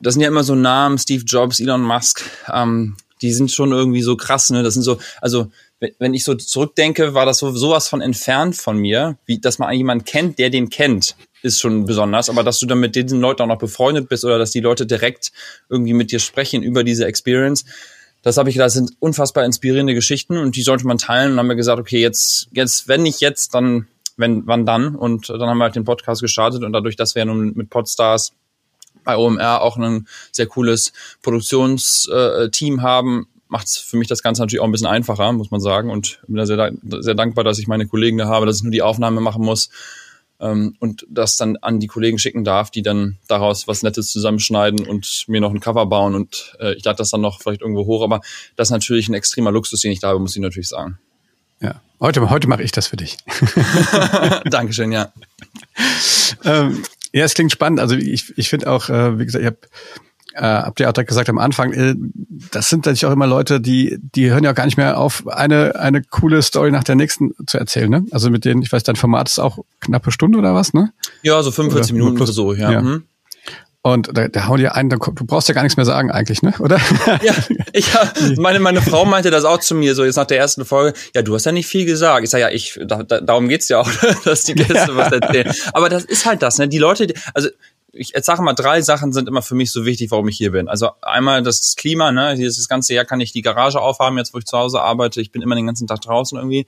das 0.00 0.14
sind 0.14 0.22
ja 0.22 0.28
immer 0.28 0.44
so 0.44 0.54
Namen, 0.54 0.98
Steve 0.98 1.24
Jobs, 1.24 1.60
Elon 1.60 1.82
Musk, 1.82 2.22
ähm, 2.52 2.96
die 3.20 3.32
sind 3.32 3.52
schon 3.52 3.70
irgendwie 3.70 4.02
so 4.02 4.16
krass, 4.16 4.50
ne? 4.50 4.64
Das 4.64 4.74
sind 4.74 4.82
so, 4.82 4.98
also 5.20 5.50
wenn 5.98 6.14
ich 6.14 6.24
so 6.24 6.34
zurückdenke, 6.34 7.14
war 7.14 7.26
das 7.26 7.38
so 7.38 7.50
sowas 7.50 7.88
von 7.88 8.00
entfernt 8.00 8.56
von 8.56 8.78
mir, 8.78 9.18
wie 9.26 9.38
dass 9.38 9.58
man 9.58 9.72
jemanden 9.74 10.04
kennt, 10.04 10.38
der 10.38 10.50
den 10.50 10.70
kennt, 10.70 11.16
ist 11.42 11.60
schon 11.60 11.84
besonders. 11.84 12.30
Aber 12.30 12.44
dass 12.44 12.58
du 12.58 12.66
dann 12.66 12.80
mit 12.80 12.94
diesen 12.94 13.20
Leuten 13.20 13.42
auch 13.42 13.46
noch 13.46 13.58
befreundet 13.58 14.08
bist 14.08 14.24
oder 14.24 14.38
dass 14.38 14.52
die 14.52 14.60
Leute 14.60 14.86
direkt 14.86 15.32
irgendwie 15.68 15.92
mit 15.92 16.12
dir 16.12 16.20
sprechen 16.20 16.62
über 16.62 16.84
diese 16.84 17.06
Experience, 17.06 17.64
das 18.22 18.36
habe 18.36 18.48
ich 18.48 18.54
gedacht, 18.54 18.66
das 18.66 18.74
sind 18.74 18.92
unfassbar 19.00 19.44
inspirierende 19.44 19.94
Geschichten 19.94 20.36
und 20.36 20.54
die 20.54 20.62
sollte 20.62 20.86
man 20.86 20.98
teilen. 20.98 21.32
Und 21.32 21.38
haben 21.40 21.48
wir 21.48 21.56
gesagt, 21.56 21.80
okay, 21.80 22.00
jetzt, 22.00 22.48
jetzt, 22.52 22.86
wenn 22.86 23.02
nicht 23.02 23.20
jetzt, 23.20 23.52
dann, 23.54 23.88
wenn, 24.16 24.46
wann 24.46 24.64
dann? 24.64 24.94
Und 24.94 25.28
dann 25.28 25.42
haben 25.42 25.58
wir 25.58 25.64
halt 25.64 25.74
den 25.74 25.84
Podcast 25.84 26.22
gestartet 26.22 26.62
und 26.62 26.72
dadurch, 26.72 26.94
dass 26.94 27.16
wir 27.16 27.24
nun 27.24 27.52
mit 27.56 27.68
Podstars 27.68 28.32
bei 29.02 29.16
OMR 29.16 29.62
auch 29.62 29.76
ein 29.76 30.06
sehr 30.30 30.46
cooles 30.46 30.92
Produktionsteam 31.22 32.82
haben, 32.82 33.26
macht 33.52 33.66
es 33.68 33.76
für 33.76 33.98
mich 33.98 34.08
das 34.08 34.22
Ganze 34.22 34.42
natürlich 34.42 34.60
auch 34.60 34.66
ein 34.66 34.72
bisschen 34.72 34.88
einfacher, 34.88 35.30
muss 35.32 35.50
man 35.50 35.60
sagen. 35.60 35.90
Und 35.90 36.20
bin 36.26 36.36
da 36.36 36.46
sehr, 36.46 36.72
sehr 36.82 37.14
dankbar, 37.14 37.44
dass 37.44 37.58
ich 37.58 37.68
meine 37.68 37.86
Kollegen 37.86 38.18
da 38.18 38.26
habe, 38.26 38.46
dass 38.46 38.56
ich 38.56 38.62
nur 38.62 38.72
die 38.72 38.82
Aufnahme 38.82 39.20
machen 39.20 39.44
muss 39.44 39.68
ähm, 40.40 40.74
und 40.80 41.06
das 41.08 41.36
dann 41.36 41.58
an 41.58 41.78
die 41.78 41.86
Kollegen 41.86 42.18
schicken 42.18 42.44
darf, 42.44 42.70
die 42.70 42.82
dann 42.82 43.18
daraus 43.28 43.68
was 43.68 43.82
Nettes 43.82 44.10
zusammenschneiden 44.10 44.86
und 44.86 45.24
mir 45.28 45.42
noch 45.42 45.52
ein 45.52 45.60
Cover 45.60 45.84
bauen. 45.84 46.14
Und 46.14 46.56
äh, 46.60 46.72
ich 46.74 46.84
lade 46.84 46.96
das 46.96 47.10
dann 47.10 47.20
noch 47.20 47.42
vielleicht 47.42 47.60
irgendwo 47.60 47.84
hoch. 47.84 48.02
Aber 48.02 48.22
das 48.56 48.68
ist 48.68 48.72
natürlich 48.72 49.08
ein 49.08 49.14
extremer 49.14 49.52
Luxus, 49.52 49.80
den 49.80 49.92
ich 49.92 50.00
da 50.00 50.08
habe, 50.08 50.18
muss 50.18 50.34
ich 50.34 50.42
natürlich 50.42 50.70
sagen. 50.70 50.98
Ja, 51.60 51.82
heute, 52.00 52.28
heute 52.30 52.48
mache 52.48 52.62
ich 52.62 52.72
das 52.72 52.86
für 52.86 52.96
dich. 52.96 53.18
Dankeschön, 54.46 54.92
ja. 54.92 55.12
ähm, 56.42 56.82
ja, 57.12 57.24
es 57.26 57.34
klingt 57.34 57.52
spannend. 57.52 57.80
Also 57.80 57.96
ich, 57.96 58.32
ich 58.38 58.48
finde 58.48 58.70
auch, 58.70 58.88
äh, 58.88 59.18
wie 59.18 59.26
gesagt, 59.26 59.42
ich 59.42 59.46
habe 59.46 59.58
äh, 60.34 60.42
habt 60.42 60.80
ihr 60.80 60.88
auch 60.88 60.92
gesagt 60.92 61.28
am 61.28 61.38
Anfang, 61.38 61.72
äh, 61.72 61.94
das 62.50 62.68
sind 62.68 62.86
natürlich 62.86 63.06
auch 63.06 63.12
immer 63.12 63.26
Leute, 63.26 63.60
die, 63.60 63.98
die 64.00 64.30
hören 64.30 64.44
ja 64.44 64.50
auch 64.52 64.54
gar 64.54 64.66
nicht 64.66 64.76
mehr 64.76 64.98
auf, 64.98 65.26
eine, 65.26 65.76
eine 65.76 66.02
coole 66.02 66.42
Story 66.42 66.70
nach 66.70 66.84
der 66.84 66.94
nächsten 66.94 67.32
zu 67.46 67.58
erzählen, 67.58 67.90
ne? 67.90 68.04
Also 68.10 68.30
mit 68.30 68.44
denen, 68.44 68.62
ich 68.62 68.72
weiß, 68.72 68.82
dein 68.82 68.96
Format 68.96 69.28
ist 69.28 69.38
auch 69.38 69.58
knappe 69.80 70.12
Stunde 70.12 70.38
oder 70.38 70.54
was, 70.54 70.74
ne? 70.74 70.92
Ja, 71.22 71.42
so 71.42 71.50
45 71.50 71.92
oder 71.92 71.98
Minuten 71.98 72.16
plus, 72.16 72.34
so, 72.34 72.54
ja. 72.54 72.70
ja. 72.70 72.82
Mhm. 72.82 73.04
Und 73.84 74.16
da, 74.16 74.28
da 74.28 74.46
hauen 74.46 74.58
die 74.58 74.68
einen, 74.68 74.90
da, 74.90 74.96
du 74.96 75.26
brauchst 75.26 75.48
ja 75.48 75.54
gar 75.54 75.64
nichts 75.64 75.76
mehr 75.76 75.84
sagen 75.84 76.12
eigentlich, 76.12 76.42
ne? 76.42 76.54
Oder? 76.60 76.78
Ja, 77.74 78.12
ich 78.30 78.36
meine, 78.36 78.60
meine 78.60 78.82
Frau 78.82 79.04
meinte 79.04 79.30
das 79.30 79.44
auch 79.44 79.58
zu 79.58 79.74
mir, 79.74 79.94
so 79.94 80.04
jetzt 80.04 80.16
nach 80.16 80.26
der 80.26 80.38
ersten 80.38 80.64
Folge, 80.64 80.96
ja, 81.14 81.22
du 81.22 81.34
hast 81.34 81.46
ja 81.46 81.52
nicht 81.52 81.66
viel 81.66 81.86
gesagt. 81.86 82.22
Ich 82.22 82.30
sage, 82.30 82.42
ja, 82.42 82.50
ich, 82.50 82.78
da, 82.84 83.02
da, 83.02 83.20
darum 83.20 83.48
geht's 83.48 83.68
ja 83.68 83.80
auch, 83.80 83.90
dass 84.24 84.42
die 84.44 84.54
Gäste 84.54 84.74
ja. 84.74 84.96
was 84.96 85.10
erzählen. 85.10 85.52
Aber 85.72 85.88
das 85.88 86.04
ist 86.04 86.26
halt 86.26 86.42
das, 86.42 86.58
ne? 86.58 86.68
Die 86.68 86.78
Leute, 86.78 87.12
also 87.34 87.48
ich 87.92 88.12
sage 88.22 88.42
mal, 88.42 88.54
drei 88.54 88.80
Sachen 88.80 89.12
sind 89.12 89.28
immer 89.28 89.42
für 89.42 89.54
mich 89.54 89.70
so 89.70 89.84
wichtig, 89.84 90.10
warum 90.10 90.26
ich 90.28 90.36
hier 90.38 90.52
bin. 90.52 90.68
Also 90.68 90.90
einmal 91.02 91.42
das 91.42 91.76
Klima, 91.76 92.10
ne? 92.10 92.34
Dieses 92.36 92.68
ganze 92.68 92.94
Jahr 92.94 93.04
kann 93.04 93.20
ich 93.20 93.32
die 93.32 93.42
Garage 93.42 93.80
aufhaben, 93.80 94.16
jetzt 94.16 94.32
wo 94.32 94.38
ich 94.38 94.46
zu 94.46 94.56
Hause 94.56 94.80
arbeite. 94.80 95.20
Ich 95.20 95.30
bin 95.30 95.42
immer 95.42 95.54
den 95.54 95.66
ganzen 95.66 95.86
Tag 95.86 96.00
draußen 96.00 96.38
irgendwie. 96.38 96.66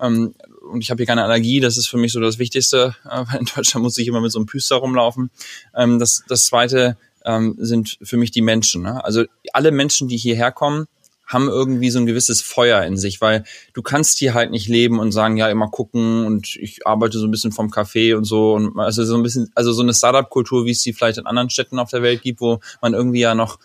Ähm, 0.00 0.34
und 0.70 0.82
ich 0.82 0.90
habe 0.90 0.98
hier 0.98 1.06
keine 1.06 1.24
Allergie, 1.24 1.60
das 1.60 1.78
ist 1.78 1.86
für 1.86 1.96
mich 1.96 2.12
so 2.12 2.20
das 2.20 2.38
Wichtigste. 2.38 2.94
Äh, 3.06 3.38
in 3.38 3.46
Deutschland 3.46 3.82
muss 3.82 3.96
ich 3.98 4.08
immer 4.08 4.20
mit 4.20 4.32
so 4.32 4.38
einem 4.38 4.46
Püster 4.46 4.76
rumlaufen. 4.76 5.30
Ähm, 5.74 5.98
das, 5.98 6.24
das 6.28 6.44
zweite 6.44 6.96
ähm, 7.24 7.54
sind 7.58 7.98
für 8.02 8.16
mich 8.16 8.30
die 8.30 8.42
Menschen. 8.42 8.82
Ne? 8.82 9.02
Also 9.04 9.24
alle 9.52 9.70
Menschen, 9.70 10.08
die 10.08 10.16
hierher 10.16 10.52
kommen, 10.52 10.86
haben 11.26 11.48
irgendwie 11.48 11.90
so 11.90 11.98
ein 11.98 12.06
gewisses 12.06 12.40
Feuer 12.40 12.82
in 12.84 12.96
sich, 12.96 13.20
weil 13.20 13.44
du 13.74 13.82
kannst 13.82 14.18
hier 14.18 14.34
halt 14.34 14.50
nicht 14.50 14.68
leben 14.68 14.98
und 14.98 15.12
sagen, 15.12 15.36
ja, 15.36 15.48
immer 15.48 15.68
gucken 15.68 16.24
und 16.24 16.56
ich 16.56 16.86
arbeite 16.86 17.18
so 17.18 17.26
ein 17.26 17.30
bisschen 17.30 17.52
vom 17.52 17.70
Café 17.70 18.16
und 18.16 18.24
so 18.24 18.54
und 18.54 18.78
also 18.78 19.04
so 19.04 19.16
ein 19.16 19.22
bisschen, 19.22 19.50
also 19.54 19.72
so 19.72 19.82
eine 19.82 19.92
Startup-Kultur, 19.92 20.64
wie 20.64 20.70
es 20.70 20.82
die 20.82 20.92
vielleicht 20.92 21.18
in 21.18 21.26
anderen 21.26 21.50
Städten 21.50 21.78
auf 21.78 21.90
der 21.90 22.02
Welt 22.02 22.22
gibt, 22.22 22.40
wo 22.40 22.60
man 22.80 22.94
irgendwie 22.94 23.20
ja 23.20 23.34
noch 23.34 23.58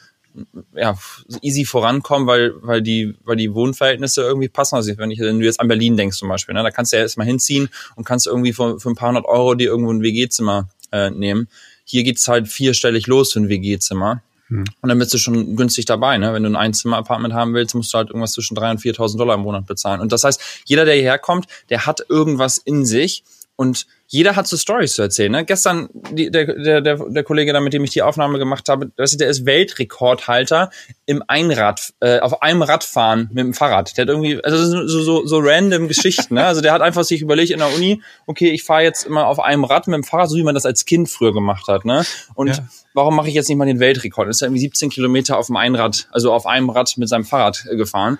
ja, 0.74 0.98
easy 1.42 1.66
vorankommt, 1.66 2.28
weil, 2.28 2.54
weil 2.62 2.82
die, 2.82 3.16
weil 3.24 3.36
die 3.36 3.54
Wohnverhältnisse 3.54 4.22
irgendwie 4.22 4.48
passen. 4.48 4.76
Also 4.76 4.98
wenn, 4.98 5.12
ich, 5.12 5.20
wenn 5.20 5.40
du 5.40 5.46
jetzt 5.46 5.60
an 5.60 5.68
Berlin 5.68 5.98
denkst 5.98 6.18
zum 6.18 6.30
Beispiel, 6.30 6.56
ne, 6.56 6.64
da 6.64 6.72
kannst 6.72 6.94
du 6.94 6.98
ja 6.98 7.04
erstmal 7.04 7.28
hinziehen 7.28 7.70
und 7.96 8.06
kannst 8.06 8.28
irgendwie 8.28 8.54
für, 8.54 8.80
für 8.80 8.90
ein 8.90 8.96
paar 8.96 9.10
hundert 9.10 9.26
Euro 9.26 9.56
dir 9.56 9.70
irgendwo 9.70 9.92
ein 9.92 10.02
WG-Zimmer 10.02 10.70
äh, 10.92 11.10
nehmen. 11.10 11.48
Hier 11.84 12.04
geht's 12.04 12.28
halt 12.28 12.48
vierstellig 12.48 13.08
los 13.08 13.34
für 13.34 13.40
ein 13.42 13.50
WG-Zimmer. 13.50 14.22
Mhm. 14.52 14.66
Und 14.82 14.90
dann 14.90 15.00
bist 15.00 15.14
du 15.14 15.18
schon 15.18 15.56
günstig 15.56 15.86
dabei. 15.86 16.18
Ne? 16.18 16.34
Wenn 16.34 16.44
du 16.44 16.50
ein 16.50 16.56
Einzimmer-Apartment 16.56 17.34
haben 17.34 17.54
willst, 17.54 17.74
musst 17.74 17.94
du 17.94 17.98
halt 17.98 18.10
irgendwas 18.10 18.34
zwischen 18.34 18.56
3.000 18.58 18.72
und 18.72 18.82
4.000 18.82 19.18
Dollar 19.18 19.36
im 19.36 19.42
Monat 19.42 19.66
bezahlen. 19.66 20.02
Und 20.02 20.12
das 20.12 20.24
heißt, 20.24 20.42
jeder, 20.66 20.86
der 20.86 20.96
hierher 20.96 21.20
kommt, 21.20 21.48
der 21.70 21.86
hat 21.86 22.06
irgendwas 22.10 22.58
in 22.58 22.86
sich 22.86 23.24
und 23.62 23.86
jeder 24.08 24.36
hat 24.36 24.48
so 24.48 24.58
Stories 24.58 24.96
zu 24.96 25.04
erzählen. 25.04 25.32
Ne? 25.32 25.46
Gestern 25.46 25.88
die, 25.94 26.32
der, 26.32 26.46
der, 26.48 26.82
der, 26.82 26.98
der 26.98 27.24
Kollege, 27.24 27.54
da, 27.54 27.60
mit 27.62 27.74
dem 27.74 27.84
ich 27.84 27.92
die 27.92 28.02
Aufnahme 28.02 28.40
gemacht 28.40 28.68
habe, 28.70 28.88
der 28.98 29.06
ist 29.06 29.46
Weltrekordhalter 29.46 30.72
im 31.06 31.24
Einrad, 31.28 31.94
äh, 32.00 32.18
auf 32.22 32.42
einem 32.42 32.64
Radfahren 32.64 33.30
mit 33.32 33.46
dem 33.46 33.54
Fahrrad. 33.54 33.96
Der 33.96 34.06
hat 34.06 34.10
irgendwie, 34.10 34.44
also 34.44 34.88
so, 34.88 35.04
so, 35.04 35.28
so 35.28 35.38
random 35.40 35.88
Geschichten. 35.88 36.34
Ne? 36.34 36.44
Also 36.44 36.62
der 36.62 36.74
hat 36.74 36.82
einfach 36.82 37.04
sich 37.04 37.22
überlegt 37.22 37.52
in 37.52 37.60
der 37.60 37.72
Uni, 37.72 38.02
okay, 38.26 38.50
ich 38.50 38.64
fahre 38.64 38.82
jetzt 38.82 39.06
immer 39.06 39.28
auf 39.28 39.40
einem 39.40 39.64
Rad 39.64 39.86
mit 39.86 39.96
dem 39.96 40.04
Fahrrad, 40.04 40.32
so 40.32 40.38
wie 40.38 40.44
man 40.44 40.56
das 40.56 40.66
als 40.66 40.86
Kind 40.86 41.08
früher 41.08 41.32
gemacht 41.32 41.68
hat. 41.68 41.86
Ne? 41.86 42.04
Und 42.34 42.48
ja. 42.48 42.68
warum 42.96 43.16
mache 43.16 43.28
ich 43.28 43.36
jetzt 43.36 43.48
nicht 43.48 43.60
mal 43.60 43.66
den 43.66 43.80
Weltrekord? 43.80 44.28
Ist 44.28 44.42
ja 44.42 44.48
irgendwie 44.48 44.62
17 44.62 44.90
Kilometer 44.90 45.38
auf 45.38 45.46
dem 45.46 45.58
Einrad, 45.58 46.08
also 46.12 46.34
auf 46.34 46.48
einem 46.48 46.72
Rad 46.72 46.98
mit 46.98 47.10
seinem 47.10 47.26
Fahrrad 47.26 47.68
äh, 47.70 47.76
gefahren. 47.76 48.18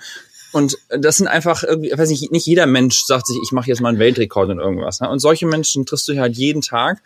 Und 0.52 0.78
das 0.90 1.18
sind 1.18 1.28
einfach 1.28 1.64
irgendwie, 1.64 1.92
weiß 1.96 2.10
nicht, 2.10 2.32
nicht 2.32 2.46
jeder 2.46 2.66
Mensch 2.66 3.06
sagt 3.06 3.28
sich, 3.28 3.38
ich 3.44 3.52
mache 3.52 3.68
jetzt 3.68 3.82
mal 3.82 3.90
einen 3.90 4.00
Weltrekord 4.00 4.50
in 4.50 4.60
irgendwas. 4.60 5.00
Ne? 5.00 5.10
Und 5.10 5.20
solche 5.20 5.46
Menschen 5.46 5.86
triffst 5.86 6.08
du 6.08 6.20
halt 6.20 6.36
jeden 6.36 6.62
Tag. 6.62 7.02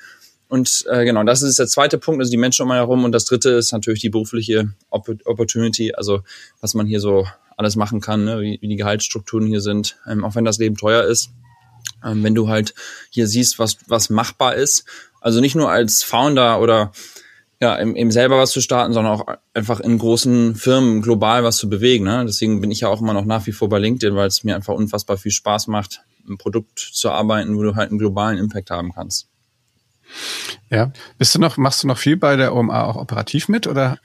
Und 0.48 0.86
äh, 0.90 1.06
genau, 1.06 1.24
das 1.24 1.42
ist 1.42 1.60
der 1.60 1.68
zweite 1.68 1.98
Punkt, 1.98 2.22
also 2.22 2.32
die 2.32 2.38
Menschen 2.38 2.64
um 2.64 2.72
einen 2.72 2.80
herum. 2.80 3.04
Und 3.04 3.12
das 3.12 3.25
dritte 3.25 3.52
ist 3.52 3.72
natürlich 3.72 4.02
die 4.02 4.10
berufliche 4.10 4.74
Opportunity, 4.90 5.94
also 5.94 6.22
was 6.62 6.74
man 6.74 6.88
hier 6.88 7.00
so 7.00 7.25
alles 7.58 7.75
machen 7.75 8.02
kann, 8.02 8.25
ne? 8.25 8.42
wie, 8.42 8.58
wie 8.62 8.68
die 8.68 8.75
Gehaltsstrukturen 8.75 9.48
hier 9.48 9.62
sind, 9.62 9.98
ähm, 10.08 10.25
auch 10.25 10.36
wenn 10.36 10.46
das 10.46 10.58
Leben 10.58 10.75
teuer 10.75 11.04
ist. 11.04 11.30
Ähm, 12.04 12.24
wenn 12.24 12.36
du 12.36 12.50
halt 12.50 12.74
hier 13.10 13.28
siehst, 13.28 13.60
was, 13.60 13.78
was 13.88 14.10
machbar 14.10 14.56
ist. 14.56 14.86
Also 15.22 15.40
nicht 15.40 15.56
nur 15.56 15.72
als 15.72 16.04
Founder 16.04 16.60
oder 16.60 16.92
ja, 17.62 17.75
im 17.75 18.12
selber 18.12 18.38
was 18.38 18.51
zu 18.51 18.62
starten, 18.62 18.93
sondern 18.93 19.13
auch 19.13 19.25
einfach 19.53 19.79
in 19.79 19.97
großen 19.97 20.55
Firmen 20.55 21.01
global 21.01 21.43
was 21.43 21.57
zu 21.57 21.69
bewegen. 21.69 22.03
Ne? 22.03 22.25
Deswegen 22.25 22.59
bin 22.59 22.69
ich 22.69 22.81
ja 22.81 22.89
auch 22.89 23.01
immer 23.01 23.13
noch 23.13 23.25
nach 23.25 23.45
wie 23.47 23.53
vor 23.53 23.69
bei 23.69 23.79
LinkedIn, 23.79 24.15
weil 24.15 24.27
es 24.27 24.43
mir 24.43 24.55
einfach 24.55 24.74
unfassbar 24.74 25.17
viel 25.17 25.31
Spaß 25.31 25.67
macht, 25.67 26.01
ein 26.27 26.38
Produkt 26.38 26.79
zu 26.79 27.09
arbeiten, 27.12 27.55
wo 27.57 27.63
du 27.63 27.75
halt 27.75 27.91
einen 27.91 28.00
globalen 28.00 28.38
Impact 28.38 28.71
haben 28.71 28.93
kannst. 28.93 29.27
Ja, 30.69 30.91
bist 31.17 31.33
du 31.33 31.39
noch, 31.39 31.57
machst 31.57 31.83
du 31.83 31.88
noch 31.88 31.97
viel 31.97 32.17
bei 32.17 32.35
der 32.35 32.53
OMA 32.53 32.83
auch 32.83 32.97
operativ 32.97 33.47
mit 33.47 33.67
oder? 33.67 34.00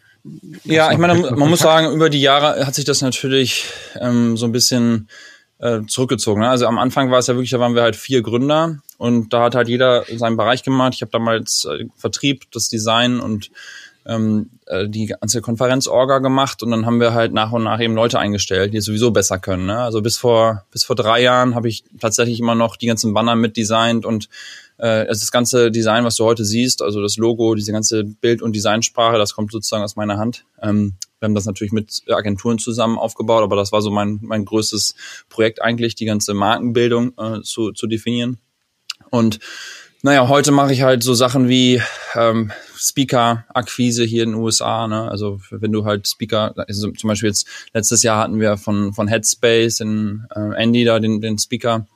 Ja, 0.65 0.93
ich 0.93 0.99
meine, 0.99 1.15
man 1.15 1.49
muss 1.49 1.61
sagen, 1.61 1.93
über 1.95 2.11
die 2.11 2.21
Jahre 2.21 2.67
hat 2.67 2.75
sich 2.75 2.85
das 2.85 3.01
natürlich 3.01 3.65
ähm, 3.99 4.37
so 4.37 4.47
ein 4.47 4.53
bisschen 4.53 5.09
äh, 5.61 5.81
zurückgezogen. 5.87 6.41
Ne? 6.41 6.49
Also 6.49 6.67
am 6.67 6.79
Anfang 6.79 7.11
war 7.11 7.19
es 7.19 7.27
ja 7.27 7.35
wirklich, 7.35 7.51
da 7.51 7.61
waren 7.61 7.75
wir 7.75 7.83
halt 7.83 7.97
vier 7.97 8.23
Gründer 8.23 8.79
und 8.99 9.33
da 9.33 9.45
hat 9.45 9.55
halt 9.55 9.69
jeder 9.69 10.05
seinen 10.17 10.37
Bereich 10.37 10.63
gemacht. 10.63 10.95
Ich 10.95 11.03
habe 11.03 11.13
damals 11.13 11.67
äh, 11.67 11.87
Vertrieb, 11.97 12.51
das 12.53 12.69
Design 12.69 13.21
und 13.21 13.51
ähm, 14.07 14.49
äh, 14.67 14.89
die 14.89 15.07
ganze 15.07 15.43
Konferenzorga 15.43 16.19
gemacht 16.19 16.63
und 16.63 16.71
dann 16.71 16.87
haben 16.87 17.01
wir 17.01 17.13
halt 17.13 17.35
nach 17.35 17.53
und 17.53 17.65
nach 17.65 17.81
eben 17.81 17.95
Leute 17.95 18.19
eingestellt, 18.19 18.73
die 18.73 18.81
sowieso 18.81 19.11
besser 19.11 19.39
können. 19.39 19.67
Ne? 19.67 19.79
Also 19.79 20.01
bis 20.01 20.17
vor 20.17 20.65
bis 20.71 20.85
vor 20.85 20.97
drei 20.97 21.21
Jahren 21.21 21.55
habe 21.55 21.69
ich 21.69 21.85
tatsächlich 22.01 22.41
immer 22.41 22.55
noch 22.55 22.77
die 22.77 22.87
ganzen 22.87 23.13
Banner 23.13 23.37
mitdesignt 23.37 24.07
und 24.07 24.29
äh, 24.81 25.07
das 25.07 25.31
ganze 25.31 25.71
Design, 25.71 26.05
was 26.05 26.17
du 26.17 26.25
heute 26.25 26.45
siehst, 26.45 26.83
also 26.83 27.03
das 27.03 27.17
Logo, 27.17 27.55
diese 27.55 27.73
ganze 27.73 28.05
Bild- 28.05 28.43
und 28.43 28.55
Designsprache, 28.55 29.19
das 29.19 29.35
kommt 29.35 29.53
sozusagen 29.53 29.85
aus 29.85 29.97
meiner 29.97 30.19
Hand. 30.19 30.45
Ähm, 30.63 30.95
wir 31.19 31.27
haben 31.27 31.35
das 31.35 31.45
natürlich 31.45 31.73
mit 31.73 32.03
Agenturen 32.09 32.59
zusammen 32.59 32.99
aufgebaut, 32.99 33.43
aber 33.43 33.57
das 33.57 33.73
war 33.73 33.83
so 33.83 33.91
mein, 33.91 34.19
mein 34.23 34.45
größtes 34.45 34.95
Projekt 35.29 35.61
eigentlich, 35.61 35.95
die 35.95 36.07
ganze 36.07 36.33
Markenbildung 36.33 37.13
äh, 37.19 37.43
zu, 37.43 37.73
zu 37.73 37.87
definieren. 37.87 38.39
Und 39.11 39.39
naja, 40.03 40.29
heute 40.29 40.51
mache 40.51 40.73
ich 40.73 40.81
halt 40.81 41.03
so 41.03 41.13
Sachen 41.13 41.51
wie 41.51 41.83
ähm, 42.15 42.53
Speaker-Akquise 42.75 44.05
hier 44.05 44.23
in 44.23 44.31
den 44.31 44.41
USA. 44.41 44.89
Ne? 44.89 45.11
Also 45.11 45.41
wenn 45.51 45.73
du 45.73 45.85
halt 45.85 46.09
Speaker, 46.09 46.55
also 46.57 46.91
zum 46.93 47.09
Beispiel 47.09 47.29
jetzt 47.29 47.47
letztes 47.75 48.03
Jahr 48.03 48.23
hatten 48.23 48.41
wir 48.41 48.57
von, 48.57 48.95
von 48.95 49.09
Headspace 49.09 49.81
in 49.81 50.27
äh, 50.35 50.55
Andy 50.57 50.85
da 50.85 51.01
den, 51.01 51.21
den 51.21 51.39
Speaker, 51.39 51.87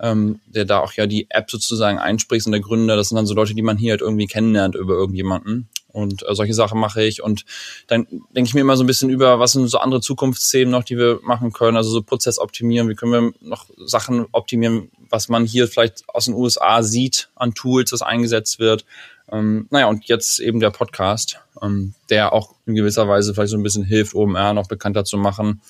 ähm, 0.00 0.40
der 0.46 0.64
da 0.64 0.80
auch 0.80 0.92
ja 0.92 1.06
die 1.06 1.26
App 1.30 1.50
sozusagen 1.50 1.98
einspricht 1.98 2.46
und 2.46 2.52
der 2.52 2.60
Gründer. 2.60 2.96
Das 2.96 3.08
sind 3.08 3.16
dann 3.16 3.26
so 3.26 3.34
Leute, 3.34 3.54
die 3.54 3.62
man 3.62 3.78
hier 3.78 3.92
halt 3.92 4.00
irgendwie 4.00 4.26
kennenlernt 4.26 4.74
über 4.74 4.94
irgendjemanden. 4.94 5.68
Und 5.92 6.28
äh, 6.28 6.34
solche 6.34 6.52
Sachen 6.52 6.78
mache 6.78 7.02
ich. 7.02 7.22
Und 7.22 7.46
dann 7.86 8.06
denke 8.34 8.48
ich 8.48 8.54
mir 8.54 8.60
immer 8.60 8.76
so 8.76 8.84
ein 8.84 8.86
bisschen 8.86 9.08
über, 9.08 9.38
was 9.38 9.52
sind 9.52 9.66
so 9.68 9.78
andere 9.78 10.02
Zukunftsthemen 10.02 10.70
noch, 10.70 10.84
die 10.84 10.98
wir 10.98 11.20
machen 11.22 11.52
können. 11.54 11.76
Also 11.76 11.88
so 11.88 12.02
Prozess 12.02 12.38
optimieren, 12.38 12.88
wie 12.90 12.94
können 12.94 13.12
wir 13.12 13.32
noch 13.40 13.66
Sachen 13.86 14.26
optimieren, 14.32 14.90
was 15.08 15.30
man 15.30 15.46
hier 15.46 15.68
vielleicht 15.68 16.04
aus 16.08 16.26
den 16.26 16.34
USA 16.34 16.82
sieht 16.82 17.30
an 17.34 17.54
Tools, 17.54 17.90
das 17.90 18.02
eingesetzt 18.02 18.58
wird. 18.58 18.84
Ähm, 19.32 19.66
naja, 19.70 19.86
und 19.86 20.04
jetzt 20.04 20.38
eben 20.38 20.60
der 20.60 20.70
Podcast, 20.70 21.40
ähm, 21.62 21.94
der 22.10 22.32
auch 22.34 22.54
in 22.66 22.74
gewisser 22.74 23.08
Weise 23.08 23.32
vielleicht 23.32 23.50
so 23.50 23.56
ein 23.56 23.62
bisschen 23.62 23.84
hilft, 23.84 24.14
OMR 24.14 24.52
noch 24.52 24.68
bekannter 24.68 25.04
zu 25.04 25.16
machen. 25.16 25.62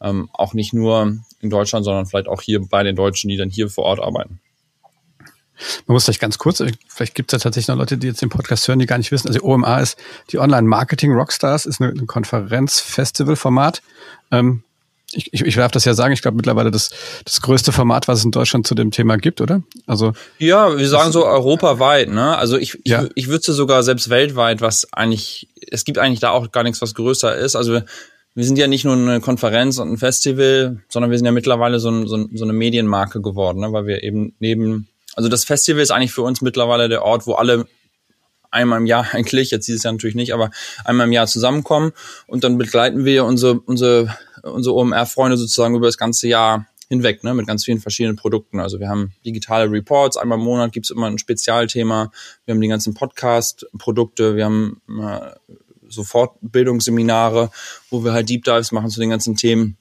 Ähm, 0.00 0.30
auch 0.32 0.54
nicht 0.54 0.72
nur 0.72 1.18
in 1.42 1.50
Deutschland, 1.50 1.84
sondern 1.84 2.06
vielleicht 2.06 2.28
auch 2.28 2.40
hier 2.40 2.60
bei 2.66 2.82
den 2.82 2.96
Deutschen, 2.96 3.28
die 3.28 3.36
dann 3.36 3.50
hier 3.50 3.68
vor 3.68 3.84
Ort 3.84 4.00
arbeiten. 4.00 4.40
Man 5.86 5.94
muss 5.94 6.04
vielleicht 6.04 6.20
ganz 6.20 6.38
kurz, 6.38 6.62
vielleicht 6.88 7.14
gibt 7.14 7.32
es 7.32 7.38
ja 7.38 7.42
tatsächlich 7.42 7.68
noch 7.68 7.76
Leute, 7.76 7.98
die 7.98 8.06
jetzt 8.06 8.22
den 8.22 8.30
Podcast 8.30 8.66
hören, 8.66 8.78
die 8.78 8.86
gar 8.86 8.98
nicht 8.98 9.12
wissen. 9.12 9.28
Also 9.28 9.42
OMA 9.42 9.78
ist 9.78 9.98
die 10.30 10.38
Online 10.38 10.66
Marketing 10.66 11.12
Rockstars, 11.12 11.66
ist 11.66 11.80
eine 11.80 11.94
Konferenz-Festival-Format. 12.06 13.82
Ähm, 14.30 14.64
ich, 15.14 15.32
ich, 15.32 15.42
ich 15.42 15.54
darf 15.54 15.70
das 15.70 15.84
ja 15.84 15.94
sagen, 15.94 16.14
ich 16.14 16.22
glaube 16.22 16.36
mittlerweile 16.36 16.70
das, 16.70 16.90
das 17.24 17.42
größte 17.42 17.70
Format, 17.70 18.08
was 18.08 18.20
es 18.20 18.24
in 18.24 18.30
Deutschland 18.30 18.66
zu 18.66 18.74
dem 18.74 18.90
Thema 18.90 19.18
gibt, 19.18 19.40
oder? 19.40 19.62
Also 19.86 20.14
Ja, 20.38 20.76
wir 20.76 20.88
sagen 20.88 21.12
so 21.12 21.26
europaweit, 21.26 22.08
ne? 22.08 22.36
Also 22.36 22.56
ich, 22.56 22.78
ich, 22.82 22.90
ja. 22.90 23.06
ich 23.14 23.28
würde 23.28 23.52
sogar 23.52 23.82
selbst 23.82 24.08
weltweit, 24.08 24.62
was 24.62 24.90
eigentlich, 24.92 25.48
es 25.70 25.84
gibt 25.84 25.98
eigentlich 25.98 26.20
da 26.20 26.30
auch 26.30 26.50
gar 26.50 26.62
nichts, 26.62 26.80
was 26.80 26.94
größer 26.94 27.36
ist. 27.36 27.56
Also 27.56 27.82
wir, 28.34 28.44
sind 28.44 28.58
ja 28.58 28.66
nicht 28.66 28.84
nur 28.84 28.94
eine 28.94 29.20
Konferenz 29.20 29.78
und 29.78 29.92
ein 29.92 29.98
Festival, 29.98 30.82
sondern 30.88 31.10
wir 31.10 31.18
sind 31.18 31.26
ja 31.26 31.32
mittlerweile 31.32 31.78
so, 31.78 31.90
ein, 31.90 32.06
so, 32.06 32.28
so 32.32 32.44
eine 32.44 32.52
Medienmarke 32.52 33.20
geworden, 33.20 33.60
ne? 33.60 33.72
weil 33.72 33.86
wir 33.86 34.02
eben 34.02 34.34
neben 34.38 34.88
also 35.14 35.28
das 35.28 35.44
Festival 35.44 35.82
ist 35.82 35.90
eigentlich 35.90 36.12
für 36.12 36.22
uns 36.22 36.40
mittlerweile 36.40 36.88
der 36.88 37.02
Ort, 37.02 37.26
wo 37.26 37.34
alle 37.34 37.66
einmal 38.50 38.78
im 38.80 38.86
Jahr 38.86 39.06
eigentlich, 39.12 39.50
jetzt 39.50 39.68
dieses 39.68 39.82
Jahr 39.82 39.92
natürlich 39.92 40.16
nicht, 40.16 40.34
aber 40.34 40.50
einmal 40.84 41.06
im 41.06 41.12
Jahr 41.12 41.26
zusammenkommen 41.26 41.92
und 42.26 42.44
dann 42.44 42.58
begleiten 42.58 43.04
wir 43.04 43.24
unsere, 43.24 43.60
unsere, 43.60 44.14
unsere 44.42 44.74
OMR-Freunde 44.74 45.36
sozusagen 45.36 45.74
über 45.74 45.86
das 45.86 45.98
ganze 45.98 46.28
Jahr 46.28 46.66
hinweg, 46.88 47.24
ne, 47.24 47.32
mit 47.32 47.46
ganz 47.46 47.64
vielen 47.64 47.80
verschiedenen 47.80 48.16
Produkten. 48.16 48.60
Also 48.60 48.78
wir 48.78 48.88
haben 48.88 49.12
digitale 49.24 49.70
Reports, 49.70 50.18
einmal 50.18 50.38
im 50.38 50.44
Monat 50.44 50.72
gibt's 50.72 50.90
immer 50.90 51.06
ein 51.06 51.16
Spezialthema, 51.16 52.12
wir 52.44 52.54
haben 52.54 52.60
die 52.60 52.68
ganzen 52.68 52.92
Podcast-Produkte, 52.92 54.36
wir 54.36 54.44
haben 54.44 54.82
äh, 54.88 55.30
so 55.92 56.04
Fortbildungsseminare, 56.04 57.50
wo 57.90 58.04
wir 58.04 58.12
halt 58.12 58.28
Deep 58.28 58.44
Dives 58.44 58.72
machen 58.72 58.90
zu 58.90 59.00
den 59.00 59.10
ganzen 59.10 59.36
Themen 59.36 59.76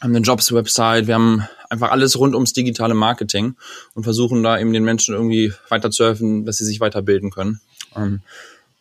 haben 0.00 0.14
eine 0.14 0.24
Jobs-Website, 0.24 1.06
wir 1.06 1.14
haben 1.14 1.46
einfach 1.70 1.90
alles 1.90 2.18
rund 2.18 2.34
ums 2.34 2.52
digitale 2.52 2.94
Marketing 2.94 3.56
und 3.94 4.04
versuchen 4.04 4.42
da 4.42 4.58
eben 4.58 4.72
den 4.72 4.84
Menschen 4.84 5.14
irgendwie 5.14 5.52
weiter 5.68 5.90
zu 5.90 6.04
helfen, 6.04 6.44
dass 6.44 6.58
sie 6.58 6.64
sich 6.64 6.80
weiterbilden 6.80 7.30
können. 7.30 7.60
Ähm, 7.96 8.20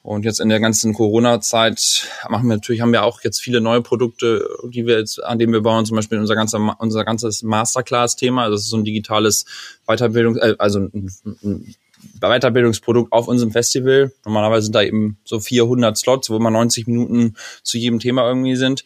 und 0.04 0.24
jetzt 0.24 0.40
in 0.40 0.50
der 0.50 0.60
ganzen 0.60 0.94
Corona-Zeit 0.94 2.08
machen 2.30 2.48
wir 2.48 2.58
natürlich, 2.58 2.82
haben 2.82 2.92
wir 2.92 3.04
auch 3.04 3.22
jetzt 3.24 3.42
viele 3.42 3.60
neue 3.60 3.82
Produkte, 3.82 4.48
die 4.70 4.86
wir 4.86 5.00
jetzt, 5.00 5.24
an 5.24 5.40
denen 5.40 5.52
wir 5.52 5.62
bauen, 5.62 5.86
zum 5.86 5.96
Beispiel 5.96 6.20
unser 6.20 6.36
ganzer, 6.36 6.76
unser 6.80 7.04
ganzes 7.04 7.42
Masterclass-Thema. 7.42 8.44
Also 8.44 8.56
das 8.56 8.64
ist 8.66 8.70
so 8.70 8.78
ein 8.78 8.86
digitales 8.86 9.46
Weiterbildung, 9.88 10.38
äh, 10.38 10.56
also 10.60 10.80
ein 10.80 11.76
Weiterbildungsprodukt 12.20 13.12
auf 13.12 13.28
unserem 13.28 13.52
Festival. 13.52 14.12
Normalerweise 14.26 14.66
sind 14.66 14.76
da 14.76 14.82
eben 14.82 15.18
so 15.26 15.40
400 15.40 15.98
Slots, 15.98 16.30
wo 16.30 16.38
immer 16.38 16.52
90 16.52 16.88
Minuten 16.88 17.36
zu 17.64 17.78
jedem 17.78 18.00
Thema 18.00 18.28
irgendwie 18.28 18.56
sind. 18.56 18.86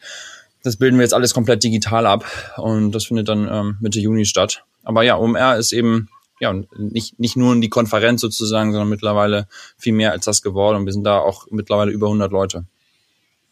Das 0.64 0.78
bilden 0.78 0.98
wir 0.98 1.04
jetzt 1.04 1.14
alles 1.14 1.34
komplett 1.34 1.64
digital 1.64 2.06
ab 2.06 2.26
und 2.58 2.92
das 2.92 3.06
findet 3.06 3.30
dann 3.30 3.48
ähm, 3.50 3.78
Mitte 3.80 4.00
Juni 4.00 4.26
statt. 4.26 4.64
Aber 4.84 5.04
ja, 5.04 5.18
OMR 5.18 5.58
ist 5.58 5.72
eben 5.72 6.10
ja 6.40 6.54
nicht, 6.78 7.20
nicht 7.20 7.36
nur 7.36 7.60
die 7.60 7.70
Konferenz 7.70 8.22
sozusagen, 8.22 8.72
sondern 8.72 8.90
mittlerweile 8.90 9.48
viel 9.78 9.94
mehr 9.94 10.12
als 10.12 10.26
das 10.26 10.42
geworden 10.42 10.78
und 10.78 10.86
wir 10.86 10.94
sind 10.94 11.04
da 11.04 11.20
auch 11.20 11.48
mittlerweile 11.50 11.92
über 11.92 12.08
100 12.08 12.32
Leute. 12.32 12.66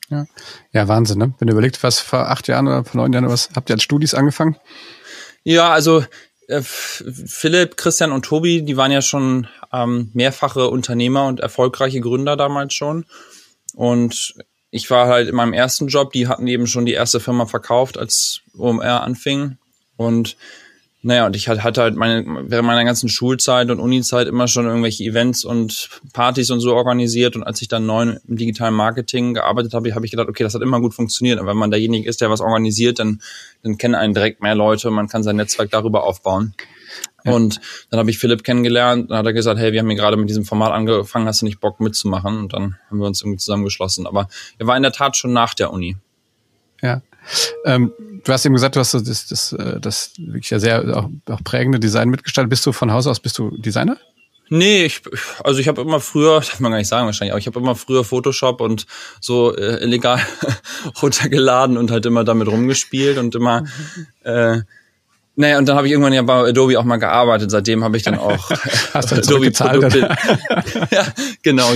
Ja, 0.09 0.25
ja 0.71 0.87
Wahnsinn, 0.87 1.17
ne? 1.17 1.33
Wenn 1.39 1.47
du 1.47 1.53
überlegt, 1.53 1.83
was 1.83 1.99
vor 1.99 2.29
acht 2.29 2.47
Jahren 2.47 2.67
oder 2.67 2.83
vor 2.83 3.01
neun 3.01 3.13
Jahren, 3.13 3.29
was 3.29 3.49
habt 3.55 3.69
ihr 3.69 3.75
als 3.75 3.83
Studis 3.83 4.13
angefangen? 4.13 4.55
Ja, 5.43 5.71
also 5.71 6.03
Philipp, 6.49 7.75
Christian 7.75 8.11
und 8.11 8.23
Tobi, 8.23 8.61
die 8.61 8.77
waren 8.77 8.91
ja 8.91 9.01
schon 9.01 9.47
ähm, 9.73 10.11
mehrfache 10.13 10.69
Unternehmer 10.69 11.27
und 11.27 11.41
erfolgreiche 11.41 11.99
Gründer 11.99 12.37
damals 12.37 12.73
schon. 12.73 13.05
Und 13.75 14.35
ich 14.71 14.89
war 14.89 15.07
halt 15.07 15.27
in 15.27 15.35
meinem 15.35 15.53
ersten 15.53 15.87
Job, 15.87 16.13
die 16.13 16.27
hatten 16.27 16.47
eben 16.47 16.67
schon 16.67 16.85
die 16.85 16.93
erste 16.93 17.19
Firma 17.19 17.45
verkauft, 17.45 17.97
als 17.97 18.41
OMR 18.57 19.01
anfing. 19.01 19.57
Und 19.97 20.37
naja, 21.07 21.25
und 21.25 21.37
ich 21.37 21.47
hatte 21.47 21.81
halt 21.81 21.95
meine, 21.95 22.25
während 22.49 22.67
meiner 22.67 22.83
ganzen 22.83 23.07
Schulzeit 23.07 23.71
und 23.71 23.79
Unizeit 23.79 24.27
immer 24.27 24.49
schon 24.49 24.65
irgendwelche 24.65 25.05
Events 25.05 25.45
und 25.45 25.89
Partys 26.11 26.51
und 26.51 26.59
so 26.59 26.75
organisiert. 26.75 27.37
Und 27.37 27.43
als 27.43 27.61
ich 27.61 27.69
dann 27.69 27.85
neu 27.85 28.17
im 28.27 28.35
digitalen 28.35 28.73
Marketing 28.73 29.33
gearbeitet 29.33 29.73
habe, 29.73 29.95
habe 29.95 30.05
ich 30.05 30.11
gedacht, 30.11 30.27
okay, 30.27 30.43
das 30.43 30.53
hat 30.53 30.61
immer 30.61 30.81
gut 30.81 30.93
funktioniert. 30.93 31.39
Und 31.39 31.47
wenn 31.47 31.55
man 31.55 31.71
derjenige 31.71 32.09
ist, 32.09 32.19
der 32.19 32.29
was 32.29 32.41
organisiert, 32.41 32.99
dann, 32.99 33.21
dann 33.63 33.77
kennen 33.77 33.95
einen 33.95 34.13
direkt 34.13 34.41
mehr 34.41 34.53
Leute 34.53 34.89
und 34.89 34.95
man 34.95 35.07
kann 35.07 35.23
sein 35.23 35.37
Netzwerk 35.37 35.71
darüber 35.71 36.03
aufbauen. 36.03 36.53
Und 37.23 37.61
dann 37.89 38.01
habe 38.01 38.09
ich 38.09 38.19
Philipp 38.19 38.43
kennengelernt, 38.43 39.09
dann 39.09 39.19
hat 39.19 39.25
er 39.25 39.33
gesagt, 39.33 39.61
hey, 39.61 39.71
wir 39.71 39.79
haben 39.79 39.87
hier 39.87 39.97
gerade 39.97 40.17
mit 40.17 40.29
diesem 40.29 40.43
Format 40.43 40.73
angefangen, 40.73 41.25
hast 41.25 41.41
du 41.41 41.45
nicht 41.45 41.61
Bock 41.61 41.79
mitzumachen? 41.79 42.37
Und 42.37 42.53
dann 42.53 42.75
haben 42.89 42.99
wir 42.99 43.07
uns 43.07 43.21
irgendwie 43.21 43.37
zusammengeschlossen. 43.37 44.07
Aber 44.07 44.27
er 44.57 44.67
war 44.67 44.75
in 44.75 44.83
der 44.83 44.91
Tat 44.91 45.15
schon 45.15 45.31
nach 45.31 45.53
der 45.53 45.71
Uni. 45.71 45.95
Ja. 46.81 47.01
Ähm, 47.65 47.93
du 48.27 48.33
hast 48.33 48.45
eben 48.45 48.55
gesagt, 48.55 48.75
du 48.75 48.79
hast 48.79 48.93
das, 48.93 49.27
das, 49.27 49.53
äh, 49.53 49.79
das 49.79 50.11
wirklich 50.17 50.49
ja 50.49 50.59
sehr 50.59 50.97
auch, 50.97 51.09
auch 51.29 51.43
prägende 51.43 51.79
Design 51.79 52.09
mitgestaltet. 52.09 52.49
Bist 52.49 52.65
du 52.65 52.73
von 52.73 52.91
Haus 52.91 53.07
aus, 53.07 53.19
bist 53.19 53.37
du 53.37 53.51
Designer? 53.57 53.97
Nee, 54.49 54.85
ich, 54.85 55.01
also 55.43 55.59
ich 55.59 55.67
habe 55.67 55.81
immer 55.81 55.99
früher, 55.99 56.35
darf 56.35 56.59
man 56.59 56.71
gar 56.71 56.77
nicht 56.77 56.87
sagen 56.87 57.05
wahrscheinlich, 57.05 57.31
aber 57.31 57.39
ich 57.39 57.47
habe 57.47 57.59
immer 57.59 57.75
früher 57.75 58.03
Photoshop 58.03 58.61
und 58.61 58.85
so 59.21 59.55
äh, 59.55 59.81
illegal 59.83 60.19
runtergeladen 61.01 61.77
und 61.77 61.89
halt 61.89 62.05
immer 62.05 62.23
damit 62.23 62.47
rumgespielt 62.47 63.17
und 63.17 63.35
immer 63.35 63.63
äh, 64.23 64.59
naja, 65.39 65.59
und 65.59 65.69
dann 65.69 65.77
habe 65.77 65.85
ich 65.85 65.91
irgendwann 65.91 66.13
ja 66.13 66.23
bei 66.23 66.49
Adobe 66.49 66.79
auch 66.79 66.83
mal 66.83 66.97
gearbeitet. 66.97 67.51
Seitdem 67.51 67.83
habe 67.83 67.95
ich 67.95 68.01
dann 68.01 68.17
auch 68.17 68.49
Hast 68.95 69.11
du 69.11 69.17
Adobe 69.17 69.51
Produkte. 69.51 70.09
ja, 70.89 71.05
genau, 71.43 71.73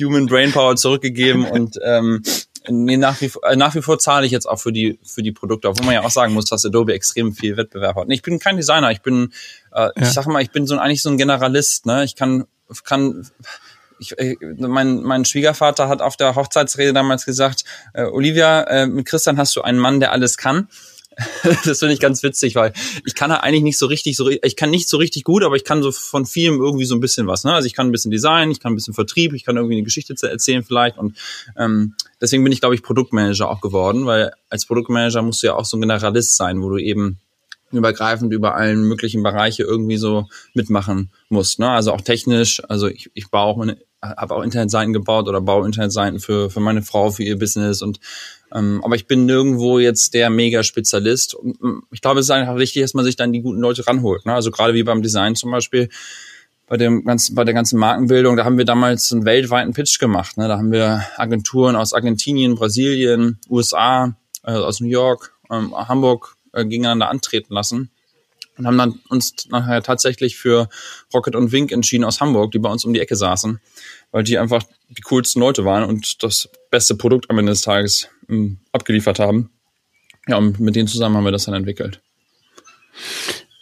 Human 0.00 0.26
Brainpower 0.26 0.74
zurückgegeben 0.74 1.44
und 1.44 1.78
ähm, 1.84 2.24
nee, 2.70 2.96
nach 2.96 3.20
wie, 3.20 3.30
äh, 3.42 3.56
nach 3.56 3.74
wie 3.74 3.82
vor 3.82 3.98
zahle 3.98 4.26
ich 4.26 4.32
jetzt 4.32 4.46
auch 4.46 4.58
für 4.58 4.72
die 4.72 4.98
für 5.02 5.22
die 5.22 5.32
Produkte, 5.32 5.68
obwohl 5.68 5.86
man 5.86 5.94
ja 5.94 6.02
auch 6.02 6.10
sagen 6.10 6.34
muss, 6.34 6.46
dass 6.46 6.64
Adobe 6.64 6.94
extrem 6.94 7.32
viel 7.32 7.56
Wettbewerb 7.56 7.96
hat. 7.96 8.08
Nee, 8.08 8.14
ich 8.14 8.22
bin 8.22 8.38
kein 8.38 8.56
Designer, 8.56 8.90
ich 8.90 9.02
bin, 9.02 9.32
äh, 9.72 9.80
ja. 9.80 9.92
ich 9.96 10.08
sage 10.08 10.30
mal, 10.30 10.42
ich 10.42 10.50
bin 10.50 10.66
so 10.66 10.76
eigentlich 10.78 11.02
so 11.02 11.10
ein 11.10 11.18
Generalist. 11.18 11.86
Ne, 11.86 12.04
ich 12.04 12.16
kann 12.16 12.46
kann 12.84 13.26
ich, 13.98 14.18
äh, 14.18 14.36
mein, 14.58 15.02
mein 15.02 15.24
Schwiegervater 15.24 15.88
hat 15.88 16.02
auf 16.02 16.16
der 16.16 16.34
Hochzeitsrede 16.34 16.92
damals 16.92 17.24
gesagt, 17.24 17.64
äh, 17.94 18.04
Olivia, 18.04 18.62
äh, 18.62 18.86
mit 18.86 19.06
Christian 19.06 19.38
hast 19.38 19.56
du 19.56 19.62
einen 19.62 19.78
Mann, 19.78 20.00
der 20.00 20.12
alles 20.12 20.36
kann. 20.36 20.68
das 21.64 21.80
finde 21.80 21.94
ich 21.94 22.00
ganz 22.00 22.22
witzig, 22.22 22.54
weil 22.54 22.72
ich 23.04 23.14
kann 23.14 23.30
ja 23.30 23.40
eigentlich 23.40 23.62
nicht 23.62 23.78
so 23.78 23.86
richtig, 23.86 24.16
so 24.16 24.28
ich 24.28 24.56
kann 24.56 24.70
nicht 24.70 24.88
so 24.88 24.96
richtig 24.96 25.24
gut, 25.24 25.42
aber 25.42 25.56
ich 25.56 25.64
kann 25.64 25.82
so 25.82 25.90
von 25.90 26.26
vielem 26.26 26.60
irgendwie 26.60 26.84
so 26.84 26.94
ein 26.94 27.00
bisschen 27.00 27.26
was. 27.26 27.44
Ne? 27.44 27.52
Also 27.52 27.66
ich 27.66 27.74
kann 27.74 27.88
ein 27.88 27.92
bisschen 27.92 28.10
Design, 28.10 28.50
ich 28.50 28.60
kann 28.60 28.72
ein 28.72 28.76
bisschen 28.76 28.94
Vertrieb, 28.94 29.32
ich 29.32 29.44
kann 29.44 29.56
irgendwie 29.56 29.76
eine 29.76 29.82
Geschichte 29.82 30.14
erzählen 30.28 30.62
vielleicht 30.62 30.98
und 30.98 31.16
ähm, 31.56 31.94
deswegen 32.20 32.44
bin 32.44 32.52
ich, 32.52 32.60
glaube 32.60 32.74
ich, 32.74 32.82
Produktmanager 32.82 33.50
auch 33.50 33.60
geworden, 33.60 34.06
weil 34.06 34.32
als 34.48 34.66
Produktmanager 34.66 35.22
musst 35.22 35.42
du 35.42 35.48
ja 35.48 35.54
auch 35.54 35.64
so 35.64 35.76
ein 35.76 35.80
Generalist 35.80 36.36
sein, 36.36 36.62
wo 36.62 36.68
du 36.70 36.78
eben 36.78 37.18
übergreifend 37.70 38.32
über 38.32 38.54
allen 38.54 38.82
möglichen 38.82 39.22
Bereiche 39.22 39.62
irgendwie 39.62 39.98
so 39.98 40.26
mitmachen 40.54 41.10
musst. 41.28 41.58
Ne? 41.58 41.68
Also 41.68 41.92
auch 41.92 42.00
technisch, 42.00 42.62
also 42.68 42.88
ich, 42.88 43.10
ich 43.14 43.30
baue 43.30 43.42
auch 43.42 43.60
eine 43.60 43.76
habe 44.02 44.34
auch 44.34 44.42
Internetseiten 44.42 44.92
gebaut 44.92 45.28
oder 45.28 45.40
baue 45.40 45.66
Internetseiten 45.66 46.20
für, 46.20 46.50
für 46.50 46.60
meine 46.60 46.82
Frau, 46.82 47.10
für 47.10 47.22
ihr 47.24 47.38
Business 47.38 47.82
und 47.82 48.00
ähm, 48.54 48.80
aber 48.82 48.96
ich 48.96 49.06
bin 49.06 49.26
nirgendwo 49.26 49.78
jetzt 49.78 50.14
der 50.14 50.30
Mega-Spezialist. 50.30 51.36
Mm, 51.42 51.80
ich 51.90 52.00
glaube, 52.00 52.20
es 52.20 52.26
ist 52.26 52.30
einfach 52.30 52.56
wichtig, 52.56 52.80
dass 52.82 52.94
man 52.94 53.04
sich 53.04 53.16
dann 53.16 53.32
die 53.32 53.42
guten 53.42 53.60
Leute 53.60 53.86
ranholt. 53.86 54.24
Ne? 54.24 54.32
Also 54.32 54.50
gerade 54.50 54.72
wie 54.72 54.82
beim 54.82 55.02
Design 55.02 55.34
zum 55.34 55.50
Beispiel, 55.50 55.90
bei 56.66 56.78
dem 56.78 57.04
ganzen, 57.04 57.34
bei 57.34 57.44
der 57.44 57.52
ganzen 57.52 57.78
Markenbildung, 57.78 58.36
da 58.36 58.46
haben 58.46 58.56
wir 58.56 58.64
damals 58.64 59.12
einen 59.12 59.26
weltweiten 59.26 59.74
Pitch 59.74 59.98
gemacht. 59.98 60.38
Ne? 60.38 60.48
Da 60.48 60.56
haben 60.56 60.72
wir 60.72 61.04
Agenturen 61.16 61.76
aus 61.76 61.92
Argentinien, 61.92 62.54
Brasilien, 62.54 63.38
USA, 63.50 64.16
äh, 64.44 64.52
aus 64.52 64.80
New 64.80 64.88
York, 64.88 65.34
ähm, 65.50 65.74
Hamburg 65.76 66.36
äh, 66.54 66.64
gegeneinander 66.64 67.10
antreten 67.10 67.52
lassen 67.52 67.90
und 68.58 68.66
haben 68.66 68.76
dann 68.76 69.00
uns 69.08 69.46
nachher 69.50 69.82
tatsächlich 69.82 70.36
für 70.36 70.68
Rocket 71.14 71.36
und 71.36 71.52
Wink 71.52 71.72
entschieden 71.72 72.04
aus 72.04 72.20
Hamburg, 72.20 72.52
die 72.52 72.58
bei 72.58 72.70
uns 72.70 72.84
um 72.84 72.92
die 72.92 73.00
Ecke 73.00 73.16
saßen, 73.16 73.60
weil 74.10 74.24
die 74.24 74.38
einfach 74.38 74.64
die 74.88 75.02
coolsten 75.02 75.40
Leute 75.40 75.64
waren 75.64 75.84
und 75.84 76.22
das 76.22 76.48
beste 76.70 76.96
Produkt 76.96 77.30
am 77.30 77.38
Ende 77.38 77.52
des 77.52 77.62
Tages 77.62 78.08
ähm, 78.28 78.58
abgeliefert 78.72 79.18
haben. 79.18 79.50
Ja, 80.26 80.36
und 80.36 80.60
mit 80.60 80.76
denen 80.76 80.88
zusammen 80.88 81.16
haben 81.16 81.24
wir 81.24 81.32
das 81.32 81.44
dann 81.44 81.54
entwickelt. 81.54 82.02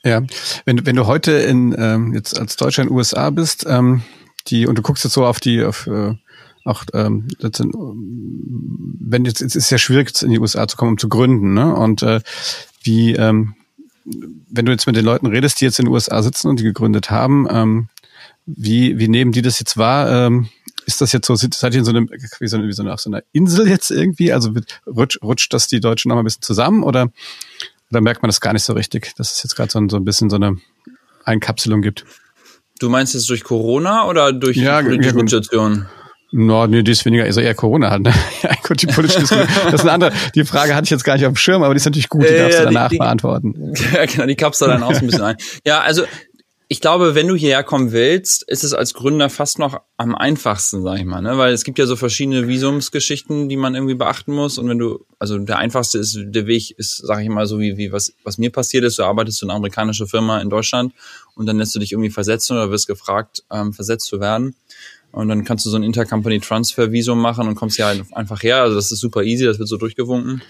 Ja, 0.05 0.23
wenn, 0.65 0.87
wenn 0.87 0.97
du 0.97 1.07
heute 1.07 1.33
in 1.33 1.75
ähm, 1.79 2.15
jetzt 2.15 2.39
als 2.39 2.57
Deutscher 2.57 2.83
in 2.83 2.89
den 2.89 2.97
USA 2.97 3.31
bist, 3.31 3.67
ähm, 3.69 4.03
die 4.49 4.67
und 4.67 4.79
du 4.79 4.83
guckst 4.83 5.05
jetzt 5.05 5.15
so 5.15 5.25
auf 5.25 5.41
die 5.41 5.63
auf 5.63 5.87
äh, 5.87 6.15
auch 6.65 6.85
ähm, 6.95 7.29
sind, 7.41 7.75
wenn 7.75 9.25
jetzt 9.25 9.41
es 9.41 9.55
ist 9.55 9.71
ja 9.71 9.79
schwierig 9.79 10.11
in 10.23 10.31
die 10.31 10.39
USA 10.39 10.67
zu 10.67 10.77
kommen, 10.77 10.93
um 10.93 10.99
zu 10.99 11.09
gründen, 11.09 11.55
ne? 11.55 11.75
Und 11.75 12.03
äh, 12.03 12.21
wie 12.83 13.15
ähm, 13.15 13.55
wenn 14.51 14.67
du 14.67 14.73
jetzt 14.73 14.87
mit 14.87 14.97
den 14.97 15.05
Leuten 15.05 15.27
redest, 15.27 15.61
die 15.61 15.65
jetzt 15.65 15.79
in 15.79 15.87
den 15.87 15.93
USA 15.93 16.23
sitzen 16.23 16.49
und 16.49 16.61
die 16.61 16.65
gegründet 16.65 17.11
haben, 17.11 17.47
ähm, 17.51 17.89
wie 18.47 18.99
wie 18.99 19.09
nehmen 19.09 19.33
die 19.33 19.43
das 19.43 19.59
jetzt 19.59 19.77
wahr? 19.77 20.27
Ähm, 20.27 20.49
ist 20.87 21.01
das 21.01 21.13
jetzt 21.13 21.27
so, 21.27 21.35
seid 21.35 21.75
ihr 21.75 21.81
in 21.81 21.85
so 21.85 21.91
einem, 21.91 22.09
wie 22.39 22.47
so, 22.47 22.63
wie 22.63 22.73
so 22.73 22.83
eine, 22.83 22.95
auf 22.95 23.01
so 23.01 23.11
einer 23.11 23.23
Insel 23.33 23.69
jetzt 23.69 23.91
irgendwie? 23.91 24.33
Also 24.33 24.53
rutscht, 24.87 25.21
rutscht 25.23 25.53
das 25.53 25.67
die 25.67 25.81
Deutschen 25.81 26.09
noch 26.09 26.15
mal 26.15 26.23
ein 26.23 26.25
bisschen 26.25 26.43
zusammen 26.43 26.85
oder 26.85 27.11
oder 27.91 28.01
merkt 28.01 28.23
man 28.23 28.29
das 28.29 28.41
gar 28.41 28.53
nicht 28.53 28.65
so 28.65 28.73
richtig, 28.73 29.15
dass 29.17 29.33
es 29.33 29.43
jetzt 29.43 29.55
gerade 29.57 29.71
so, 29.71 29.81
so 29.89 29.97
ein 29.97 30.05
bisschen 30.05 30.31
so 30.31 30.37
eine 30.37 30.57
Einkapselung 31.25 31.83
gibt? 31.83 32.05
Du 32.79 32.89
meinst 32.89 33.15
jetzt 33.15 33.29
durch 33.31 33.45
Corona 33.45 34.07
oder 34.07 34.33
durch 34.33 34.57
ja, 34.57 34.81
die 34.81 34.89
politische 34.89 35.15
ja, 35.15 35.21
Situation? 35.21 35.87
No, 36.33 36.67
nee, 36.67 36.83
die 36.83 36.91
ist 36.91 37.05
weniger, 37.05 37.25
also 37.25 37.41
eher 37.41 37.55
Corona 37.55 37.91
hat. 37.91 38.03
Ne? 38.03 38.13
Ja, 38.43 38.51
gut, 38.63 38.83
die 38.83 38.87
politische 38.87 39.21
Diskussion, 39.21 39.49
das 39.65 39.75
ist 39.75 39.81
eine 39.81 39.93
andere. 39.93 40.13
Die 40.35 40.45
Frage 40.45 40.75
hatte 40.75 40.85
ich 40.85 40.91
jetzt 40.91 41.05
gar 41.05 41.15
nicht 41.15 41.25
auf 41.25 41.33
dem 41.33 41.37
Schirm, 41.37 41.63
aber 41.63 41.75
die 41.75 41.79
ist 41.79 41.85
natürlich 41.85 42.09
gut, 42.09 42.25
die 42.25 42.29
äh, 42.29 42.39
darfst 42.39 42.59
ja, 42.59 42.67
du 42.67 42.73
danach 42.73 42.91
die, 42.91 42.99
beantworten. 42.99 43.73
Ja, 43.93 44.05
genau, 44.05 44.27
die 44.27 44.35
kapst 44.35 44.61
dann 44.61 44.83
auch 44.83 44.93
so 44.93 45.01
ein 45.01 45.07
bisschen 45.07 45.23
ein. 45.23 45.37
Ja, 45.65 45.81
also 45.81 46.03
ich 46.69 46.81
glaube, 46.81 47.15
wenn 47.15 47.29
du 47.29 47.37
hierher 47.37 47.63
kommen 47.63 47.93
willst, 47.93 48.43
ist 48.43 48.65
es 48.65 48.75
als 48.75 48.93
Gründer 48.93 49.31
fast 49.31 49.61
noch 49.61 49.81
am 49.97 50.17
einfachsten, 50.17 50.83
sag 50.83 50.99
ich 50.99 51.05
mal, 51.05 51.23
ne? 51.23 51.39
Weil 51.39 51.53
es 51.53 51.63
gibt 51.63 51.79
ja 51.79 51.87
so 51.87 51.95
verschiedene 51.95 52.49
Visumsgeschichten, 52.49 53.49
die 53.49 53.57
man 53.57 53.77
irgendwie 53.77 53.95
beachten 53.95 54.33
muss. 54.33 54.59
Und 54.59 54.69
wenn 54.69 54.79
du, 54.79 55.05
also 55.21 55.39
der 55.39 55.59
einfachste 55.59 55.99
ist, 55.99 56.19
der 56.21 56.47
Weg 56.47 56.73
ist, 56.77 56.97
sag 56.97 57.23
ich 57.23 57.29
mal, 57.29 57.47
so 57.47 57.61
wie, 57.61 57.77
wie 57.77 57.93
was, 57.93 58.15
was 58.25 58.39
mir 58.39 58.51
passiert 58.51 58.83
ist, 58.83 58.99
du 58.99 59.05
arbeitest 59.05 59.39
für 59.39 59.47
eine 59.47 59.55
amerikanische 59.55 60.09
Firma 60.09 60.41
in 60.41 60.51
Deutschland 60.51 60.93
und 61.37 61.47
dann 61.47 61.59
lässt 61.59 61.75
du 61.75 61.79
dich 61.79 61.93
irgendwie 61.93 62.11
versetzen 62.11 62.55
oder 62.55 62.73
wirst 62.73 62.89
gefragt, 62.89 63.45
ähm, 63.53 63.73
versetzt 63.73 64.07
zu 64.07 64.19
werden. 64.19 64.57
Und 65.17 65.29
dann 65.29 65.45
kannst 65.45 65.65
du 65.65 65.71
so 65.71 65.79
ein 65.79 65.83
Intercompany 65.83 66.41
Transfer 66.41 66.93
Visum 66.93 67.19
machen 67.19 67.49
und 67.49 67.55
kommst 67.55 67.79
ja 67.79 67.91
einfach 68.13 68.43
her. 68.43 68.61
Also 68.61 68.75
das 68.75 68.93
ist 68.93 69.01
super 69.01 69.23
easy, 69.23 69.47
das 69.47 69.59
wird 69.59 69.67
so 69.67 69.79
durchgewunken. 69.79 70.43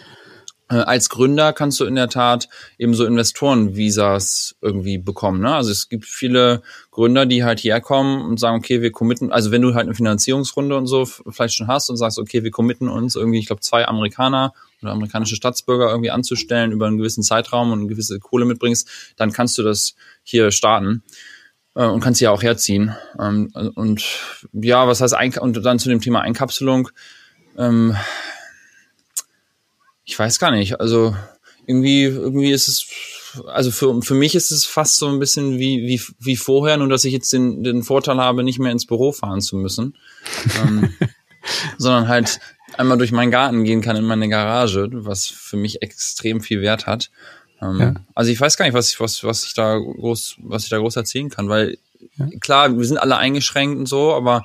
Äh, 0.69 0.79
als 0.79 1.09
Gründer 1.09 1.53
kannst 1.53 1.79
du 1.79 1.85
in 1.85 1.95
der 1.95 2.09
Tat 2.09 2.49
eben 2.77 2.93
so 2.93 3.07
Investorenvisas 3.07 4.57
irgendwie 4.61 4.99
bekommen. 4.99 5.41
Ne? 5.41 5.55
Also 5.55 5.71
es 5.71 5.89
gibt 5.89 6.05
viele 6.05 6.63
Gründer, 6.91 7.27
die 7.27 7.45
halt 7.45 7.61
hierher 7.61 7.81
kommen 7.81 8.23
und 8.23 8.41
sagen, 8.41 8.57
okay, 8.57 8.83
wir 8.83 8.91
committen, 8.91 9.31
also 9.31 9.53
wenn 9.53 9.63
du 9.63 9.73
halt 9.75 9.87
eine 9.87 9.95
Finanzierungsrunde 9.95 10.77
und 10.77 10.89
so 10.89 11.05
vielleicht 11.05 11.55
schon 11.55 11.69
hast 11.69 11.89
und 11.89 11.97
sagst, 11.97 12.19
okay, 12.19 12.43
wir 12.43 12.51
committen 12.51 12.89
uns 12.89 13.15
irgendwie, 13.15 13.39
ich 13.39 13.47
glaube, 13.47 13.61
zwei 13.61 13.87
Amerikaner 13.87 14.53
oder 14.83 14.91
amerikanische 14.91 15.37
Staatsbürger 15.37 15.91
irgendwie 15.91 16.11
anzustellen 16.11 16.73
über 16.73 16.89
einen 16.89 16.99
gewissen 16.99 17.23
Zeitraum 17.23 17.71
und 17.71 17.79
eine 17.79 17.89
gewisse 17.89 18.19
Kohle 18.19 18.47
mitbringst, 18.47 19.15
dann 19.17 19.31
kannst 19.31 19.57
du 19.59 19.63
das 19.63 19.95
hier 20.25 20.51
starten 20.51 21.05
äh, 21.77 21.85
und 21.85 22.01
kannst 22.01 22.19
sie 22.19 22.25
ja 22.25 22.31
auch 22.31 22.43
herziehen. 22.43 22.97
Ähm, 23.21 23.51
und 23.75 24.05
ja, 24.53 24.89
was 24.89 25.01
heißt, 25.01 25.15
Ein 25.15 25.37
und 25.39 25.65
dann 25.65 25.79
zu 25.79 25.89
dem 25.89 26.01
Thema 26.01 26.23
Einkapselung, 26.23 26.89
ähm, 27.57 27.97
ich 30.05 30.19
weiß 30.19 30.39
gar 30.39 30.51
nicht. 30.51 30.81
Also 30.81 31.15
irgendwie, 31.67 32.05
irgendwie 32.05 32.53
ist 32.53 32.69
es, 32.69 32.87
also 33.47 33.71
für, 33.71 34.01
für 34.03 34.15
mich 34.15 34.35
ist 34.35 34.51
es 34.51 34.65
fast 34.65 34.97
so 34.97 35.09
ein 35.09 35.19
bisschen 35.19 35.59
wie, 35.59 35.87
wie, 35.87 36.01
wie 36.19 36.37
vorher, 36.37 36.77
nur 36.77 36.89
dass 36.89 37.05
ich 37.05 37.13
jetzt 37.13 37.33
den, 37.33 37.63
den 37.63 37.83
Vorteil 37.83 38.19
habe, 38.19 38.43
nicht 38.43 38.59
mehr 38.59 38.73
ins 38.73 38.87
Büro 38.87 39.13
fahren 39.13 39.41
zu 39.41 39.57
müssen. 39.57 39.97
ähm, 40.63 40.95
sondern 41.79 42.09
halt 42.09 42.41
einmal 42.77 42.99
durch 42.99 43.13
meinen 43.13 43.31
Garten 43.31 43.65
gehen 43.65 43.81
kann 43.81 43.97
in 43.97 44.05
meine 44.05 44.29
Garage, 44.29 44.89
was 44.93 45.27
für 45.27 45.57
mich 45.57 45.83
extrem 45.83 46.41
viel 46.41 46.63
Wert 46.63 46.87
hat. 46.87 47.11
Ähm, 47.61 47.81
ja. 47.81 47.95
Also 48.15 48.31
ich 48.31 48.41
weiß 48.41 48.57
gar 48.57 48.65
nicht, 48.65 48.75
was 48.75 48.91
ich, 48.91 49.01
was, 49.01 49.23
was 49.25 49.45
ich 49.45 49.55
da 49.55 49.79
groß, 49.79 50.37
was 50.41 50.65
ich 50.65 50.71
da 50.71 50.79
groß 50.79 50.97
erzählen 50.97 51.31
kann, 51.31 51.49
weil 51.49 51.79
ja. 52.17 52.27
klar, 52.41 52.77
wir 52.77 52.85
sind 52.85 52.99
alle 52.99 53.17
eingeschränkt 53.17 53.79
und 53.79 53.87
so, 53.87 54.15
aber 54.15 54.45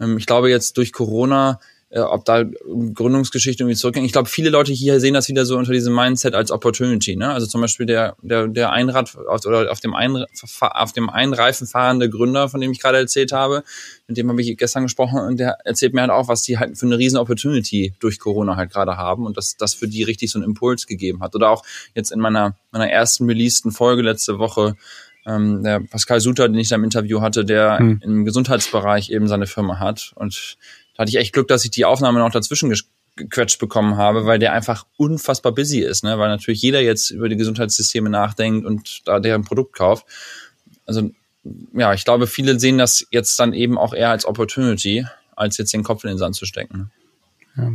ähm, 0.00 0.18
ich 0.18 0.26
glaube 0.26 0.50
jetzt 0.50 0.76
durch 0.76 0.92
Corona 0.92 1.60
äh, 1.92 2.00
ob 2.00 2.24
da 2.24 2.42
Gründungsgeschichte 2.44 3.62
irgendwie 3.62 3.76
zurückgehen. 3.76 4.06
Ich 4.06 4.12
glaube, 4.12 4.28
viele 4.28 4.48
Leute 4.48 4.72
hier 4.72 4.98
sehen 4.98 5.12
das 5.12 5.28
wieder 5.28 5.44
so 5.44 5.58
unter 5.58 5.72
diesem 5.72 5.94
Mindset 5.94 6.34
als 6.34 6.50
Opportunity. 6.50 7.16
Ne? 7.16 7.30
Also 7.30 7.46
zum 7.46 7.60
Beispiel 7.60 7.84
der, 7.84 8.16
der, 8.22 8.48
der 8.48 8.72
Einrad 8.72 9.14
auf, 9.28 9.44
oder 9.44 9.70
auf 9.70 9.80
dem, 9.80 9.94
Ein, 9.94 10.24
auf 10.60 10.92
dem 10.92 11.10
Einreifen 11.10 11.66
fahrende 11.66 12.08
Gründer, 12.08 12.48
von 12.48 12.62
dem 12.62 12.72
ich 12.72 12.80
gerade 12.80 12.96
erzählt 12.96 13.32
habe, 13.32 13.62
mit 14.06 14.16
dem 14.16 14.30
habe 14.30 14.40
ich 14.40 14.56
gestern 14.56 14.84
gesprochen 14.84 15.20
und 15.20 15.38
der 15.38 15.58
erzählt 15.64 15.92
mir 15.92 16.00
halt 16.00 16.10
auch, 16.10 16.28
was 16.28 16.42
die 16.42 16.58
halt 16.58 16.78
für 16.78 16.86
eine 16.86 16.96
riesen 16.96 17.18
Opportunity 17.18 17.92
durch 18.00 18.18
Corona 18.18 18.56
halt 18.56 18.70
gerade 18.70 18.96
haben 18.96 19.26
und 19.26 19.36
dass 19.36 19.58
das 19.58 19.74
für 19.74 19.86
die 19.86 20.02
richtig 20.02 20.30
so 20.30 20.38
einen 20.38 20.48
Impuls 20.48 20.86
gegeben 20.86 21.22
hat. 21.22 21.34
Oder 21.34 21.50
auch 21.50 21.62
jetzt 21.94 22.10
in 22.10 22.20
meiner, 22.20 22.56
meiner 22.70 22.90
ersten 22.90 23.26
releaseden 23.26 23.70
Folge 23.70 24.00
letzte 24.00 24.38
Woche 24.38 24.76
ähm, 25.26 25.62
der 25.62 25.80
Pascal 25.80 26.20
Suter, 26.20 26.48
den 26.48 26.58
ich 26.58 26.68
da 26.70 26.76
im 26.76 26.84
Interview 26.84 27.20
hatte, 27.20 27.44
der 27.44 27.78
hm. 27.78 28.00
im 28.02 28.24
Gesundheitsbereich 28.24 29.10
eben 29.10 29.28
seine 29.28 29.46
Firma 29.46 29.78
hat 29.78 30.12
und 30.16 30.56
hatte 31.02 31.10
ich 31.10 31.16
echt 31.16 31.32
Glück, 31.32 31.48
dass 31.48 31.64
ich 31.64 31.70
die 31.70 31.84
Aufnahme 31.84 32.18
noch 32.18 32.30
dazwischen 32.30 32.72
gequetscht 33.16 33.58
bekommen 33.58 33.96
habe, 33.96 34.24
weil 34.24 34.38
der 34.38 34.52
einfach 34.52 34.86
unfassbar 34.96 35.52
busy 35.52 35.80
ist, 35.80 36.02
ne? 36.02 36.18
weil 36.18 36.28
natürlich 36.28 36.62
jeder 36.62 36.80
jetzt 36.80 37.10
über 37.10 37.28
die 37.28 37.36
Gesundheitssysteme 37.36 38.08
nachdenkt 38.08 38.66
und 38.66 39.02
da 39.06 39.20
deren 39.20 39.44
Produkt 39.44 39.74
kauft. 39.74 40.06
Also 40.86 41.10
ja, 41.74 41.92
ich 41.92 42.04
glaube, 42.04 42.26
viele 42.26 42.58
sehen 42.58 42.78
das 42.78 43.06
jetzt 43.10 43.38
dann 43.38 43.52
eben 43.52 43.76
auch 43.76 43.92
eher 43.92 44.10
als 44.10 44.24
Opportunity, 44.24 45.06
als 45.36 45.58
jetzt 45.58 45.72
den 45.72 45.82
Kopf 45.82 46.04
in 46.04 46.08
den 46.08 46.18
Sand 46.18 46.36
zu 46.36 46.46
stecken. 46.46 46.90
Ja. 47.56 47.72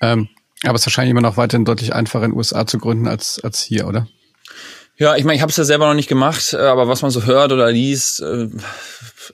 Ähm, 0.00 0.28
aber 0.64 0.74
es 0.74 0.82
ist 0.82 0.86
wahrscheinlich 0.86 1.10
immer 1.10 1.20
noch 1.20 1.36
weiterhin 1.36 1.64
deutlich 1.64 1.94
einfacher 1.94 2.24
in 2.24 2.32
den 2.32 2.36
USA 2.36 2.66
zu 2.66 2.78
gründen 2.78 3.08
als, 3.08 3.40
als 3.42 3.62
hier, 3.62 3.86
oder? 3.86 4.08
Ja, 4.96 5.14
ich 5.14 5.24
meine, 5.24 5.36
ich 5.36 5.42
habe 5.42 5.50
es 5.50 5.56
ja 5.56 5.64
selber 5.64 5.86
noch 5.86 5.94
nicht 5.94 6.08
gemacht, 6.08 6.52
äh, 6.52 6.56
aber 6.56 6.88
was 6.88 7.02
man 7.02 7.12
so 7.12 7.24
hört 7.24 7.52
oder 7.52 7.70
liest, 7.70 8.20
äh, 8.20 8.48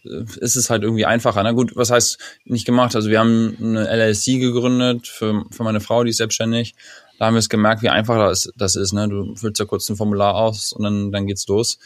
ist 0.04 0.56
es 0.56 0.70
halt 0.70 0.82
irgendwie 0.82 1.06
einfacher. 1.06 1.42
Na 1.42 1.52
gut, 1.52 1.76
was 1.76 1.90
heißt 1.90 2.18
nicht 2.44 2.64
gemacht? 2.64 2.94
Also 2.96 3.10
wir 3.10 3.20
haben 3.20 3.56
eine 3.60 3.88
LLC 3.88 4.40
gegründet 4.40 5.06
für, 5.06 5.44
für 5.50 5.62
meine 5.62 5.80
Frau, 5.80 6.04
die 6.04 6.10
ist 6.10 6.18
selbstständig. 6.18 6.74
Da 7.18 7.26
haben 7.26 7.34
wir 7.34 7.38
es 7.38 7.48
gemerkt, 7.48 7.82
wie 7.82 7.88
einfach 7.88 8.16
das, 8.18 8.52
das 8.56 8.76
ist. 8.76 8.92
Ne? 8.92 9.08
Du 9.08 9.34
füllst 9.36 9.60
ja 9.60 9.66
kurz 9.66 9.88
ein 9.88 9.96
Formular 9.96 10.34
aus 10.34 10.72
und 10.72 10.82
dann, 10.82 11.12
dann 11.12 11.26
geht's 11.26 11.46
los. 11.46 11.78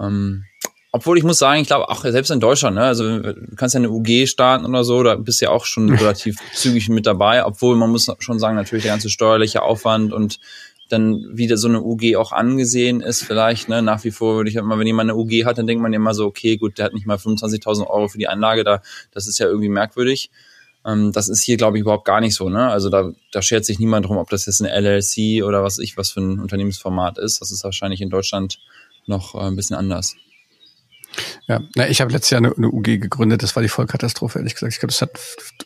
Ähm, 0.00 0.44
obwohl 0.94 1.16
ich 1.16 1.24
muss 1.24 1.38
sagen, 1.38 1.62
ich 1.62 1.68
glaube 1.68 1.88
auch 1.88 2.04
selbst 2.04 2.30
in 2.30 2.38
Deutschland, 2.38 2.76
ne, 2.76 2.82
also 2.82 3.18
du 3.18 3.56
kannst 3.56 3.74
ja 3.74 3.78
eine 3.78 3.90
UG 3.90 4.26
starten 4.26 4.66
oder 4.66 4.84
so, 4.84 5.02
da 5.02 5.14
bist 5.14 5.40
du 5.40 5.46
ja 5.46 5.50
auch 5.50 5.64
schon 5.64 5.90
relativ 5.96 6.36
zügig 6.52 6.90
mit 6.90 7.06
dabei, 7.06 7.46
obwohl 7.46 7.76
man 7.76 7.90
muss 7.90 8.12
schon 8.18 8.38
sagen, 8.38 8.56
natürlich 8.56 8.84
der 8.84 8.92
ganze 8.92 9.08
steuerliche 9.08 9.62
Aufwand 9.62 10.12
und 10.12 10.38
dann 10.92 11.36
wieder 11.36 11.56
so 11.56 11.68
eine 11.68 11.82
UG 11.82 12.16
auch 12.16 12.32
angesehen 12.32 13.00
ist, 13.00 13.22
vielleicht, 13.22 13.68
ne, 13.68 13.82
nach 13.82 14.04
wie 14.04 14.10
vor 14.10 14.36
würde 14.36 14.50
ich 14.50 14.56
immer, 14.56 14.78
wenn 14.78 14.86
jemand 14.86 15.10
eine 15.10 15.18
UG 15.18 15.44
hat, 15.44 15.58
dann 15.58 15.66
denkt 15.66 15.82
man 15.82 15.92
immer 15.92 16.14
so, 16.14 16.26
okay, 16.26 16.56
gut, 16.56 16.78
der 16.78 16.86
hat 16.86 16.94
nicht 16.94 17.06
mal 17.06 17.16
25.000 17.16 17.86
Euro 17.86 18.08
für 18.08 18.18
die 18.18 18.28
Anlage, 18.28 18.64
da, 18.64 18.82
das 19.12 19.26
ist 19.26 19.38
ja 19.38 19.46
irgendwie 19.46 19.68
merkwürdig. 19.68 20.30
Ähm, 20.84 21.12
das 21.12 21.28
ist 21.28 21.42
hier, 21.42 21.56
glaube 21.56 21.78
ich, 21.78 21.82
überhaupt 21.82 22.04
gar 22.04 22.20
nicht 22.20 22.34
so, 22.34 22.48
ne, 22.48 22.68
also 22.70 22.90
da, 22.90 23.12
da 23.32 23.42
schert 23.42 23.64
sich 23.64 23.78
niemand 23.78 24.06
drum, 24.06 24.18
ob 24.18 24.30
das 24.30 24.46
jetzt 24.46 24.62
eine 24.62 24.72
LLC 24.72 25.44
oder 25.44 25.62
was 25.62 25.78
ich, 25.78 25.96
was 25.96 26.10
für 26.10 26.20
ein 26.20 26.40
Unternehmensformat 26.40 27.18
ist. 27.18 27.40
Das 27.40 27.50
ist 27.50 27.64
wahrscheinlich 27.64 28.00
in 28.00 28.10
Deutschland 28.10 28.58
noch 29.06 29.34
äh, 29.34 29.46
ein 29.46 29.56
bisschen 29.56 29.76
anders. 29.76 30.16
Ja, 31.46 31.60
na, 31.74 31.88
ich 31.88 32.00
habe 32.00 32.12
letztes 32.12 32.30
Jahr 32.30 32.38
eine, 32.38 32.54
eine, 32.56 32.68
UG 32.68 33.00
gegründet, 33.00 33.42
das 33.42 33.54
war 33.56 33.62
die 33.62 33.68
Vollkatastrophe, 33.68 34.38
ehrlich 34.38 34.54
gesagt. 34.54 34.72
Ich 34.72 34.80
glaube, 34.80 34.92
das 34.92 35.02
hat 35.02 35.10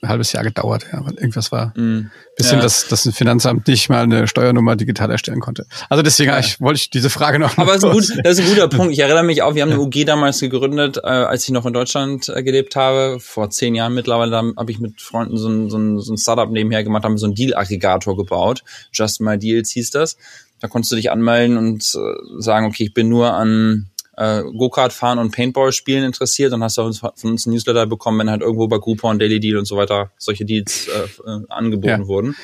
ein 0.02 0.09
halbes 0.09 0.32
Jahr 0.32 0.42
gedauert, 0.42 0.87
ja, 0.92 1.04
weil 1.04 1.14
irgendwas 1.14 1.52
war 1.52 1.72
mm, 1.78 2.11
bisschen, 2.37 2.59
ja. 2.59 2.62
dass, 2.62 2.88
dass 2.88 3.04
ein 3.06 3.12
Finanzamt 3.12 3.66
nicht 3.66 3.88
mal 3.88 4.04
eine 4.04 4.28
Steuernummer 4.28 4.76
digital 4.76 5.11
erstellen 5.11 5.40
konnte. 5.40 5.66
Also 5.88 6.02
deswegen 6.02 6.30
ja. 6.30 6.38
ich, 6.38 6.61
wollte 6.61 6.78
ich 6.78 6.90
diese 6.90 7.11
Frage 7.11 7.38
noch. 7.38 7.56
Aber 7.59 7.74
das 7.74 7.85
ist, 7.85 7.90
gut, 7.90 8.24
das 8.24 8.38
ist 8.38 8.44
ein 8.44 8.50
guter 8.50 8.68
Punkt. 8.68 8.92
Ich 8.92 8.98
erinnere 8.98 9.24
mich 9.24 9.42
auch, 9.42 9.54
wir 9.54 9.62
haben 9.62 9.72
eine 9.72 9.80
UG 9.80 10.04
damals 10.04 10.40
gegründet, 10.40 10.98
äh, 10.98 11.06
als 11.06 11.44
ich 11.44 11.50
noch 11.50 11.66
in 11.66 11.72
Deutschland 11.72 12.28
äh, 12.28 12.42
gelebt 12.42 12.76
habe, 12.76 13.18
vor 13.20 13.50
zehn 13.50 13.74
Jahren 13.74 13.94
mittlerweile, 13.94 14.37
habe 14.37 14.70
ich 14.70 14.78
mit 14.78 15.00
Freunden 15.00 15.37
so 15.37 15.48
ein, 15.48 15.70
so 15.70 15.78
ein, 15.78 16.00
so 16.00 16.12
ein 16.12 16.18
Startup 16.18 16.50
nebenher 16.50 16.85
gemacht, 16.85 17.04
haben 17.04 17.18
so 17.18 17.26
einen 17.26 17.35
Deal-Aggregator 17.35 18.16
gebaut. 18.16 18.62
Just 18.92 19.20
My 19.20 19.38
Deals 19.38 19.70
hieß 19.70 19.90
das. 19.90 20.16
Da 20.61 20.68
konntest 20.68 20.92
du 20.92 20.96
dich 20.96 21.11
anmelden 21.11 21.56
und 21.56 21.85
äh, 21.94 22.40
sagen, 22.40 22.66
okay, 22.66 22.85
ich 22.85 22.94
bin 22.94 23.09
nur 23.09 23.35
an 23.35 23.87
äh, 24.16 24.42
Go-Kart 24.42 24.92
fahren 24.92 25.18
und 25.18 25.31
Paintball 25.31 25.72
spielen 25.72 26.05
interessiert, 26.05 26.52
dann 26.52 26.62
hast 26.62 26.79
du 26.79 26.92
von 26.92 27.12
uns 27.22 27.46
ein 27.46 27.52
Newsletter 27.52 27.87
bekommen, 27.87 28.18
wenn 28.20 28.31
halt 28.31 28.42
irgendwo 28.42 28.66
bei 28.66 28.79
Groupon, 28.79 29.18
Daily 29.18 29.40
Deal 29.40 29.59
und 29.59 29.66
so 29.66 29.76
weiter 29.76 30.11
solche 30.18 30.44
Deals 30.44 30.88
äh, 30.88 31.31
äh, 31.31 31.40
angeboten 31.48 32.02
ja. 32.02 32.07
wurden. 32.07 32.37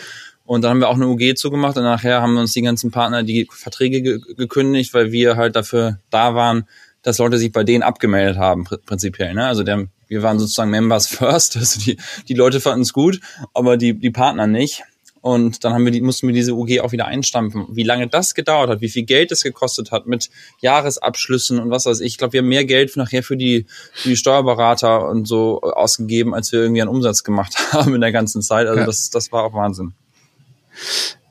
Und 0.44 0.62
dann 0.62 0.72
haben 0.72 0.80
wir 0.80 0.88
auch 0.88 0.96
eine 0.96 1.08
UG 1.08 1.36
zugemacht 1.36 1.76
und 1.76 1.84
nachher 1.84 2.20
haben 2.20 2.34
wir 2.34 2.40
uns 2.40 2.52
die 2.52 2.62
ganzen 2.62 2.90
Partner 2.90 3.22
die 3.22 3.48
Verträge 3.50 4.02
ge 4.02 4.20
gekündigt, 4.36 4.92
weil 4.92 5.12
wir 5.12 5.36
halt 5.36 5.56
dafür 5.56 5.98
da 6.10 6.34
waren, 6.34 6.66
dass 7.02 7.18
Leute 7.18 7.38
sich 7.38 7.52
bei 7.52 7.64
denen 7.64 7.82
abgemeldet 7.82 8.36
haben, 8.38 8.64
pr 8.64 8.78
prinzipiell. 8.78 9.34
Ne? 9.34 9.46
Also 9.46 9.62
der, 9.62 9.86
wir 10.08 10.22
waren 10.22 10.38
sozusagen 10.38 10.70
Members 10.70 11.06
first, 11.08 11.56
also 11.56 11.80
die, 11.80 11.96
die 12.28 12.34
Leute 12.34 12.60
fanden 12.60 12.82
es 12.82 12.92
gut, 12.92 13.20
aber 13.54 13.76
die, 13.76 13.94
die 13.94 14.10
Partner 14.10 14.46
nicht. 14.46 14.82
Und 15.22 15.62
dann 15.62 15.72
haben 15.72 15.84
wir 15.84 15.92
die, 15.92 16.00
mussten 16.00 16.26
wir 16.26 16.34
diese 16.34 16.52
UG 16.52 16.80
auch 16.80 16.90
wieder 16.90 17.06
einstampfen. 17.06 17.66
Wie 17.70 17.84
lange 17.84 18.08
das 18.08 18.34
gedauert 18.34 18.68
hat, 18.68 18.80
wie 18.80 18.88
viel 18.88 19.04
Geld 19.04 19.30
es 19.30 19.44
gekostet 19.44 19.92
hat 19.92 20.06
mit 20.06 20.30
Jahresabschlüssen 20.60 21.60
und 21.60 21.70
was 21.70 21.86
weiß 21.86 22.00
ich. 22.00 22.08
Ich 22.08 22.18
glaube, 22.18 22.32
wir 22.32 22.40
haben 22.40 22.48
mehr 22.48 22.64
Geld 22.64 22.96
nachher 22.96 23.22
für 23.22 23.36
die, 23.36 23.66
für 23.94 24.08
die 24.08 24.16
Steuerberater 24.16 25.08
und 25.08 25.26
so 25.26 25.60
ausgegeben, 25.60 26.34
als 26.34 26.50
wir 26.50 26.60
irgendwie 26.60 26.82
einen 26.82 26.90
Umsatz 26.90 27.22
gemacht 27.22 27.54
haben 27.72 27.94
in 27.94 28.00
der 28.00 28.10
ganzen 28.10 28.42
Zeit. 28.42 28.66
Also 28.66 28.80
ja. 28.80 28.86
das, 28.86 29.10
das 29.10 29.30
war 29.30 29.44
auch 29.44 29.54
Wahnsinn. 29.54 29.94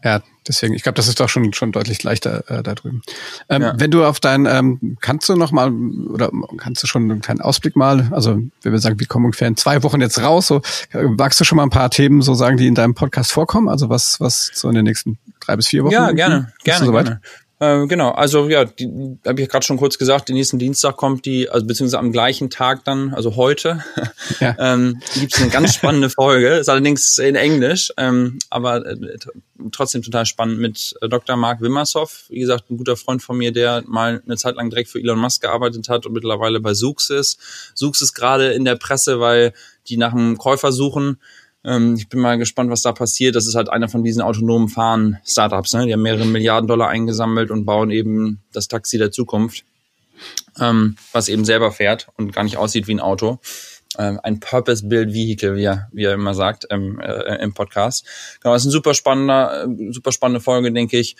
Ja, 0.04 0.23
deswegen, 0.47 0.73
ich 0.73 0.84
glaube, 0.84 0.95
das 0.95 1.08
ist 1.08 1.19
doch 1.19 1.30
schon 1.30 1.54
schon 1.54 1.71
deutlich 1.71 2.04
leichter 2.04 2.43
äh, 2.49 2.63
da 2.63 2.75
drüben. 2.75 3.01
Ähm, 3.49 3.62
ja. 3.62 3.73
Wenn 3.77 3.91
du 3.91 4.06
auf 4.06 4.19
dein, 4.19 4.45
ähm, 4.45 4.97
kannst 5.01 5.30
du 5.30 5.36
noch 5.36 5.51
mal 5.51 5.71
oder 5.71 6.32
kannst 6.58 6.84
du 6.84 6.88
schon 6.88 7.10
einen 7.10 7.21
kleinen 7.21 7.41
Ausblick 7.41 7.75
mal, 7.75 8.10
also 8.12 8.39
wenn 8.62 8.71
wir 8.71 8.80
sagen, 8.80 8.99
wir 8.99 9.08
kommen 9.08 9.25
ungefähr 9.25 9.47
in 9.47 9.58
zwei 9.58 9.84
Wochen 9.84 10.01
jetzt 10.01 10.21
raus, 10.21 10.47
so 10.47 10.62
magst 10.93 11.39
du 11.39 11.43
schon 11.43 11.58
mal 11.58 11.63
ein 11.63 11.69
paar 11.69 11.89
Themen 11.89 12.21
so 12.21 12.34
sagen, 12.34 12.58
die 12.58 12.67
in 12.67 12.75
deinem 12.75 12.95
Podcast 12.95 13.32
vorkommen? 13.32 13.69
Also 13.69 13.89
was 13.89 14.19
was 14.19 14.51
so 14.54 14.69
in 14.69 14.75
den 14.75 14.86
nächsten 14.86 15.17
drei 15.39 15.56
bis 15.56 15.67
vier 15.67 15.84
Wochen? 15.84 15.93
Ja, 15.93 16.12
gerne, 16.12 16.54
gerne, 16.63 16.91
gerne. 16.91 17.21
Äh, 17.62 17.86
genau, 17.86 18.10
also 18.10 18.50
ja, 18.50 18.65
die 18.65 19.19
habe 19.24 19.39
ich 19.39 19.47
gerade 19.47 19.63
schon 19.63 19.78
kurz 19.78 20.00
gesagt, 20.00 20.30
den 20.30 20.36
nächsten 20.36 20.58
Dienstag 20.58 20.97
kommt 20.97 21.28
die, 21.28 21.47
also 21.47 21.63
beziehungsweise 21.67 22.00
am 22.00 22.12
gleichen 22.12 22.50
Tag 22.50 22.84
dann, 22.86 23.13
also 23.13 23.36
heute, 23.36 23.84
ja. 24.39 24.56
ähm, 24.74 25.00
gibt 25.13 25.36
es 25.36 25.39
eine 25.39 25.52
ganz 25.52 25.76
spannende 25.76 26.10
Folge, 26.10 26.56
ist 26.56 26.69
allerdings 26.69 27.19
in 27.19 27.36
Englisch, 27.36 27.93
ähm, 27.97 28.39
aber 28.50 28.84
äh, 28.84 29.15
trotzdem 29.71 30.02
total 30.02 30.26
spannend 30.26 30.58
mit 30.58 30.95
äh, 31.02 31.08
Dr. 31.08 31.36
Mark 31.36 31.62
Wimmershoff, 31.62 32.24
wie 32.30 32.39
gesagt, 32.39 32.71
ein 32.71 32.78
guter 32.78 32.97
Freund 32.97 33.21
von 33.21 33.38
mir, 33.38 33.52
der 33.52 33.84
mal 33.86 34.24
eine 34.26 34.38
Zeit 34.38 34.56
lang 34.56 34.71
direkt 34.71 34.89
für 34.89 34.97
Elon 34.97 35.19
Musk 35.19 35.43
gearbeitet 35.43 35.88
hat 35.88 36.08
und 36.08 36.13
mittlerweile 36.13 36.62
bei 36.62 36.74
Sux 36.74 37.12
ist. 37.12 37.39
Sux 37.76 38.02
ist 38.02 38.15
gerade 38.15 38.54
in 38.54 38.65
der 38.65 38.76
Presse, 38.76 39.19
weil 39.19 39.54
die 39.88 39.97
nach 39.97 40.13
einem 40.13 40.39
Käufer 40.39 40.71
suchen 40.71 41.19
ähm, 41.63 41.95
ich 41.95 42.10
bin 42.10 42.19
mal 42.19 42.38
gespannt, 42.38 42.71
was 42.71 42.82
da 42.82 42.91
passiert. 42.91 43.36
Das 43.36 43.47
ist 43.47 43.56
halt 43.56 43.69
einer 43.69 43.88
von 43.88 44.04
diesen 44.04 44.21
autonomen 44.21 44.67
Fahren-Startups. 44.67 45.74
Ne? 45.74 45.86
Die 45.86 45.93
haben 45.93 46.02
mehrere 46.02 46.26
Milliarden 46.26 46.67
Dollar 46.67 46.89
eingesammelt 46.89 47.52
und 47.52 47.65
bauen 47.65 47.91
eben 47.91 48.41
das 48.52 48.67
Taxi 48.67 48.97
der 48.97 49.12
Zukunft, 49.12 49.63
ähm, 50.60 50.95
was 51.12 51.30
eben 51.30 51.45
selber 51.45 51.71
fährt 51.71 52.08
und 52.17 52.34
gar 52.34 52.43
nicht 52.43 52.58
aussieht 52.58 52.88
wie 52.88 52.95
ein 52.95 53.00
Auto. 53.00 53.39
Ähm, 53.97 54.19
ein 54.24 54.39
Purpose-Build 54.39 55.13
Vehicle, 55.13 55.56
wie 55.56 55.65
er, 55.65 55.89
wie 55.91 56.06
er 56.06 56.13
immer 56.13 56.34
sagt 56.34 56.65
ähm, 56.71 57.00
äh, 57.00 57.43
im 57.43 57.54
Podcast. 57.54 58.06
Genau, 58.41 58.54
das 58.56 58.63
ist 58.63 58.69
ein 58.69 58.71
super 58.71 58.93
spannender, 58.93 59.65
äh, 59.65 59.91
super 59.91 60.12
spannende 60.12 60.39
Folge, 60.39 60.71
denke 60.71 60.97
ich. 60.97 61.17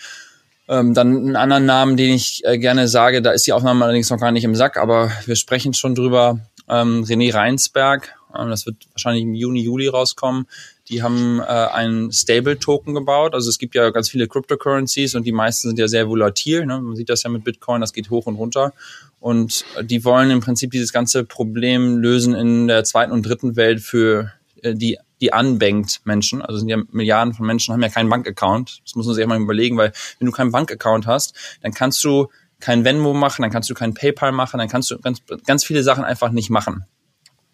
Ähm, 0.68 0.94
dann 0.94 1.16
einen 1.16 1.36
anderen 1.36 1.66
Namen, 1.66 1.96
den 1.96 2.14
ich 2.14 2.42
äh, 2.44 2.58
gerne 2.58 2.88
sage, 2.88 3.20
da 3.20 3.32
ist 3.32 3.46
die 3.46 3.52
Aufnahme 3.52 3.84
allerdings 3.84 4.10
noch 4.10 4.18
gar 4.18 4.32
nicht 4.32 4.44
im 4.44 4.54
Sack, 4.54 4.76
aber 4.78 5.12
wir 5.26 5.36
sprechen 5.36 5.74
schon 5.74 5.94
drüber. 5.94 6.40
Ähm, 6.68 7.04
René 7.04 7.34
Reinsberg 7.34 8.14
das 8.32 8.66
wird 8.66 8.76
wahrscheinlich 8.92 9.22
im 9.22 9.34
Juni, 9.34 9.62
Juli 9.62 9.88
rauskommen. 9.88 10.46
Die 10.88 11.02
haben 11.02 11.40
äh, 11.40 11.42
einen 11.44 12.12
Stable-Token 12.12 12.94
gebaut. 12.94 13.34
Also 13.34 13.48
es 13.48 13.58
gibt 13.58 13.74
ja 13.74 13.90
ganz 13.90 14.10
viele 14.10 14.28
Cryptocurrencies 14.28 15.14
und 15.14 15.24
die 15.24 15.32
meisten 15.32 15.68
sind 15.68 15.78
ja 15.78 15.88
sehr 15.88 16.08
volatil. 16.08 16.66
Ne? 16.66 16.80
Man 16.80 16.96
sieht 16.96 17.08
das 17.08 17.22
ja 17.22 17.30
mit 17.30 17.44
Bitcoin, 17.44 17.80
das 17.80 17.92
geht 17.92 18.10
hoch 18.10 18.26
und 18.26 18.36
runter. 18.36 18.72
Und 19.20 19.64
die 19.82 20.04
wollen 20.04 20.30
im 20.30 20.40
Prinzip 20.40 20.72
dieses 20.72 20.92
ganze 20.92 21.24
Problem 21.24 21.98
lösen 21.98 22.34
in 22.34 22.66
der 22.66 22.84
zweiten 22.84 23.12
und 23.12 23.22
dritten 23.22 23.56
Welt 23.56 23.80
für 23.80 24.32
äh, 24.62 24.74
die 24.74 24.98
die 25.22 25.30
unbanked 25.32 26.00
Menschen, 26.04 26.42
also 26.42 26.58
sind 26.58 26.68
ja 26.68 26.78
Milliarden 26.90 27.32
von 27.32 27.46
Menschen, 27.46 27.72
haben 27.72 27.82
ja 27.82 27.88
keinen 27.88 28.10
Bankaccount. 28.10 28.82
Das 28.84 28.96
muss 28.96 29.06
man 29.06 29.14
sich 29.14 29.24
mal 29.24 29.40
überlegen, 29.40 29.76
weil 29.76 29.92
wenn 30.18 30.26
du 30.26 30.32
keinen 30.32 30.50
Bankaccount 30.50 31.06
hast, 31.06 31.34
dann 31.62 31.72
kannst 31.72 32.02
du 32.02 32.26
kein 32.58 32.84
Venmo 32.84 33.14
machen, 33.14 33.42
dann 33.42 33.50
kannst 33.52 33.70
du 33.70 33.74
kein 33.74 33.94
PayPal 33.94 34.32
machen, 34.32 34.58
dann 34.58 34.68
kannst 34.68 34.90
du 34.90 34.98
ganz, 34.98 35.22
ganz 35.46 35.64
viele 35.64 35.84
Sachen 35.84 36.02
einfach 36.02 36.32
nicht 36.32 36.50
machen. 36.50 36.86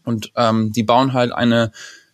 Und 0.09 0.33
ähm, 0.37 0.73
die 0.73 0.83
bauen 0.83 1.12
halt 1.12 1.33
eine, 1.33 1.71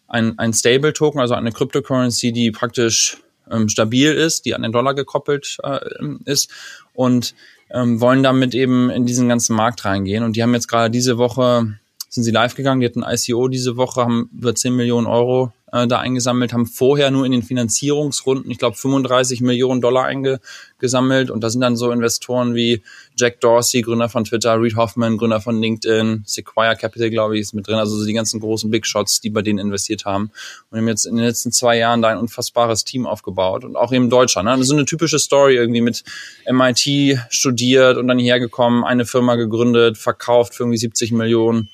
ein, 0.09 0.37
ein 0.37 0.53
Stable-Token, 0.53 1.21
also 1.21 1.35
eine 1.35 1.53
Cryptocurrency, 1.53 2.33
die 2.33 2.51
praktisch 2.51 3.19
ähm, 3.49 3.69
stabil 3.69 4.13
ist, 4.13 4.45
die 4.47 4.55
an 4.55 4.63
den 4.63 4.73
Dollar 4.73 4.95
gekoppelt 4.95 5.59
äh, 5.63 5.79
ist 6.25 6.51
und 6.93 7.37
ähm, 7.71 8.01
wollen 8.01 8.25
damit 8.25 8.53
eben 8.57 8.91
in 8.91 9.07
diesen 9.07 9.29
ganzen 9.29 9.55
Markt 9.55 9.85
reingehen. 9.85 10.25
Und 10.25 10.35
die 10.35 10.43
haben 10.43 10.55
jetzt 10.55 10.67
gerade 10.67 10.91
diese 10.91 11.19
Woche, 11.19 11.79
sind 12.09 12.25
sie 12.25 12.33
live 12.33 12.57
gegangen, 12.57 12.81
die 12.81 12.87
hatten 12.87 13.05
ICO 13.07 13.47
diese 13.47 13.77
Woche, 13.77 14.03
haben 14.03 14.29
über 14.37 14.55
10 14.57 14.75
Millionen 14.75 15.07
Euro 15.07 15.53
äh, 15.75 15.89
da 15.89 15.99
eingesammelt, 15.99 16.53
haben 16.53 16.67
vorher 16.67 17.11
nur 17.11 17.27
in 17.27 17.33
den 17.33 17.43
Finanzierungsrunden, 17.43 18.49
ich 18.49 18.59
glaube, 18.59 18.77
35 18.77 19.41
Millionen 19.41 19.81
Dollar 19.81 20.05
eingesammelt. 20.05 21.31
Und 21.31 21.43
da 21.43 21.51
sind 21.51 21.63
dann 21.63 21.77
so 21.77 21.91
Investoren 21.91 22.55
wie 22.55 22.83
Jack 23.17 23.41
Dorsey, 23.41 23.83
Gründer 23.83 24.09
von 24.09 24.23
Twitter, 24.23 24.61
Reed 24.61 24.77
Hoffman, 24.77 25.19
Gründer 25.19 25.41
von 25.41 25.61
LinkedIn, 25.61 26.23
Sequoia 26.27 26.77
Capital, 26.77 27.11
glaube 27.11 27.35
ich, 27.35 27.41
ist 27.41 27.55
mit 27.55 27.67
drin. 27.67 27.75
Also 27.75 27.97
so 27.97 28.07
die 28.07 28.13
ganzen 28.13 28.39
großen 28.39 28.71
Big 28.71 28.87
Shots, 28.87 29.21
die 29.21 29.31
bei 29.31 29.43
denen 29.43 29.59
investiert 29.59 30.05
haben. 30.05 30.31
Und 30.71 30.79
haben 30.79 30.87
jetzt 30.87 31.07
in 31.07 31.17
den 31.17 31.25
letzten 31.25 31.51
zwei 31.51 31.77
Jahren 31.77 32.03
da 32.03 32.09
ein 32.09 32.19
unfassbares 32.19 32.85
Team 32.85 33.05
aufgebaut. 33.05 33.65
Und 33.65 33.75
auch 33.75 33.93
eben 33.93 34.09
Deutschland. 34.11 34.49
Ne? 34.49 34.65
So 34.65 34.75
eine 34.75 34.85
typische 34.85 35.19
Story 35.19 35.57
irgendwie 35.57 35.81
mit 35.81 36.05
MIT 36.49 37.19
studiert 37.31 37.97
und 37.97 38.07
dann 38.07 38.21
hierher 38.21 38.39
gekommen, 38.39 38.85
eine 38.85 39.07
Firma 39.07 39.35
gegründet, 39.35 39.99
verkauft 39.99 40.55
für 40.55 40.63
irgendwie 40.63 40.79
70 40.79 41.11
Millionen 41.11 41.69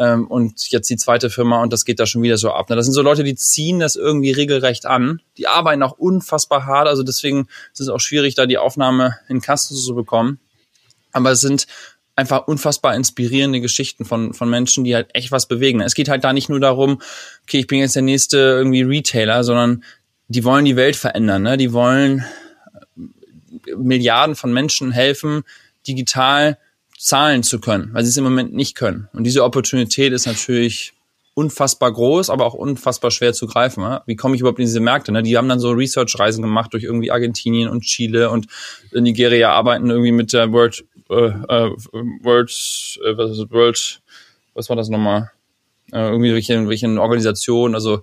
ähm, 0.00 0.26
und 0.28 0.70
jetzt 0.70 0.88
die 0.88 0.96
zweite 0.96 1.28
Firma 1.28 1.62
und 1.62 1.72
das 1.72 1.84
geht 1.84 2.00
da 2.00 2.06
schon 2.06 2.22
wieder 2.22 2.38
so 2.38 2.50
ab. 2.50 2.70
Ne? 2.70 2.76
Das 2.76 2.86
sind 2.86 2.94
so 2.94 3.02
Leute, 3.02 3.22
die 3.22 3.34
ziehen 3.34 3.78
das 3.78 3.96
irgendwie 3.96 4.32
regelrecht 4.32 4.86
an. 4.86 5.20
Die 5.36 5.46
arbeiten 5.46 5.82
auch 5.82 5.92
unfassbar 5.92 6.64
hart, 6.64 6.88
also 6.88 7.02
deswegen 7.02 7.48
ist 7.72 7.80
es 7.80 7.88
auch 7.90 8.00
schwierig, 8.00 8.34
da 8.34 8.46
die 8.46 8.56
Aufnahme 8.56 9.18
in 9.28 9.42
Kasten 9.42 9.76
zu 9.76 9.94
bekommen. 9.94 10.40
Aber 11.12 11.30
es 11.32 11.42
sind 11.42 11.66
einfach 12.16 12.46
unfassbar 12.46 12.94
inspirierende 12.96 13.60
Geschichten 13.60 14.06
von, 14.06 14.32
von 14.32 14.48
Menschen, 14.48 14.84
die 14.84 14.94
halt 14.94 15.14
echt 15.14 15.32
was 15.32 15.46
bewegen. 15.46 15.82
Es 15.82 15.94
geht 15.94 16.08
halt 16.08 16.24
da 16.24 16.32
nicht 16.32 16.48
nur 16.48 16.60
darum, 16.60 17.02
okay, 17.42 17.58
ich 17.58 17.66
bin 17.66 17.80
jetzt 17.80 17.94
der 17.94 18.02
nächste 18.02 18.38
irgendwie 18.38 18.82
Retailer, 18.82 19.44
sondern 19.44 19.84
die 20.28 20.44
wollen 20.44 20.64
die 20.64 20.76
Welt 20.76 20.96
verändern. 20.96 21.42
Ne? 21.42 21.56
Die 21.58 21.74
wollen 21.74 22.24
Milliarden 23.76 24.34
von 24.34 24.52
Menschen 24.52 24.92
helfen, 24.92 25.42
digital 25.86 26.56
zahlen 27.00 27.42
zu 27.42 27.60
können, 27.60 27.90
weil 27.94 28.04
sie 28.04 28.10
es 28.10 28.16
im 28.18 28.24
Moment 28.24 28.52
nicht 28.52 28.74
können. 28.76 29.08
Und 29.14 29.24
diese 29.24 29.42
Opportunität 29.42 30.12
ist 30.12 30.26
natürlich 30.26 30.92
unfassbar 31.32 31.90
groß, 31.90 32.28
aber 32.28 32.44
auch 32.44 32.52
unfassbar 32.52 33.10
schwer 33.10 33.32
zu 33.32 33.46
greifen. 33.46 33.82
Wie 34.04 34.16
komme 34.16 34.34
ich 34.34 34.42
überhaupt 34.42 34.58
in 34.58 34.66
diese 34.66 34.80
Märkte? 34.80 35.10
Ne? 35.10 35.22
Die 35.22 35.38
haben 35.38 35.48
dann 35.48 35.60
so 35.60 35.70
Research-Reisen 35.70 36.42
gemacht 36.42 36.74
durch 36.74 36.84
irgendwie 36.84 37.10
Argentinien 37.10 37.70
und 37.70 37.84
Chile 37.84 38.28
und 38.28 38.48
Nigeria 38.92 39.50
arbeiten 39.50 39.88
irgendwie 39.88 40.12
mit 40.12 40.34
der 40.34 40.52
World, 40.52 40.84
äh, 41.08 41.14
äh, 41.14 41.70
World, 42.22 42.50
äh, 43.02 43.16
was 43.16 43.30
ist 43.30 43.50
World, 43.50 44.02
was 44.52 44.68
war 44.68 44.76
das 44.76 44.90
nochmal? 44.90 45.30
Äh, 45.92 46.10
irgendwie 46.10 46.34
welche, 46.34 46.68
welche 46.68 46.86
Organisationen, 47.00 47.74
also 47.74 48.02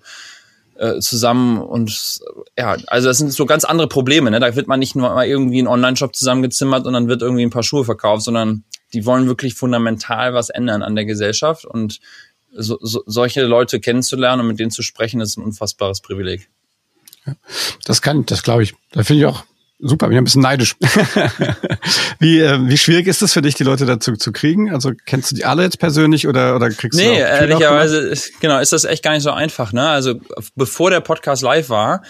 äh, 0.80 1.00
zusammen 1.00 1.60
und 1.60 2.20
ja, 2.58 2.78
also 2.88 3.10
das 3.10 3.20
sind 3.20 3.32
so 3.32 3.46
ganz 3.46 3.64
andere 3.64 3.88
Probleme. 3.88 4.32
Ne? 4.32 4.40
Da 4.40 4.56
wird 4.56 4.68
man 4.68 4.80
nicht 4.80 4.96
nur 4.96 5.10
mal 5.10 5.28
irgendwie 5.28 5.60
einen 5.60 5.68
Online-Shop 5.68 6.16
zusammengezimmert 6.16 6.88
und 6.88 6.94
dann 6.94 7.08
wird 7.08 7.22
irgendwie 7.22 7.46
ein 7.46 7.52
paar 7.52 7.64
Schuhe 7.64 7.86
verkauft, 7.86 8.24
sondern 8.24 8.64
die 8.98 9.06
wollen 9.06 9.28
wirklich 9.28 9.54
fundamental 9.54 10.34
was 10.34 10.50
ändern 10.50 10.82
an 10.82 10.96
der 10.96 11.06
Gesellschaft 11.06 11.66
und 11.66 12.00
so, 12.52 12.80
so, 12.82 13.04
solche 13.06 13.44
Leute 13.44 13.80
kennenzulernen 13.80 14.42
und 14.42 14.48
mit 14.48 14.60
denen 14.60 14.72
zu 14.72 14.82
sprechen, 14.82 15.22
ist 15.22 15.38
ein 15.38 15.44
unfassbares 15.44 16.02
Privileg. 16.02 16.50
Ja, 17.28 17.36
das 17.86 18.02
kann, 18.02 18.26
das 18.26 18.42
glaube 18.42 18.64
ich. 18.64 18.74
Da 18.92 19.04
finde 19.04 19.22
ich 19.22 19.26
auch 19.28 19.44
super. 19.78 20.08
Ich 20.08 20.10
bin 20.10 20.18
ein 20.18 20.24
bisschen 20.24 20.42
neidisch. 20.42 20.76
wie, 22.20 22.40
äh, 22.40 22.58
wie 22.68 22.78
schwierig 22.80 23.06
ist 23.06 23.22
es 23.22 23.34
für 23.34 23.44
dich, 23.44 23.54
die 23.54 23.64
Leute 23.64 23.86
dazu 23.86 24.14
zu 24.14 24.32
kriegen? 24.32 24.74
Also 24.74 24.94
kennst 25.06 25.30
du 25.30 25.36
die 25.36 25.46
alle 25.46 25.62
jetzt 25.62 25.78
persönlich 25.78 26.28
oder, 26.28 26.56
oder 26.56 26.72
kriegst 26.72 26.98
nee, 26.98 27.06
du 27.06 27.12
Nee, 27.12 27.20
ehrlicherweise, 27.20 28.00
ist, 28.00 28.42
genau, 28.42 28.60
ist 28.60 28.74
das 28.74 28.84
echt 28.84 29.04
gar 29.04 29.12
nicht 29.12 29.22
so 29.22 29.30
einfach. 29.30 29.74
Ne? 29.74 29.88
Also 29.88 30.20
bevor 30.56 30.90
der 30.90 31.02
Podcast 31.02 31.44
live 31.44 31.70
war, 31.70 32.02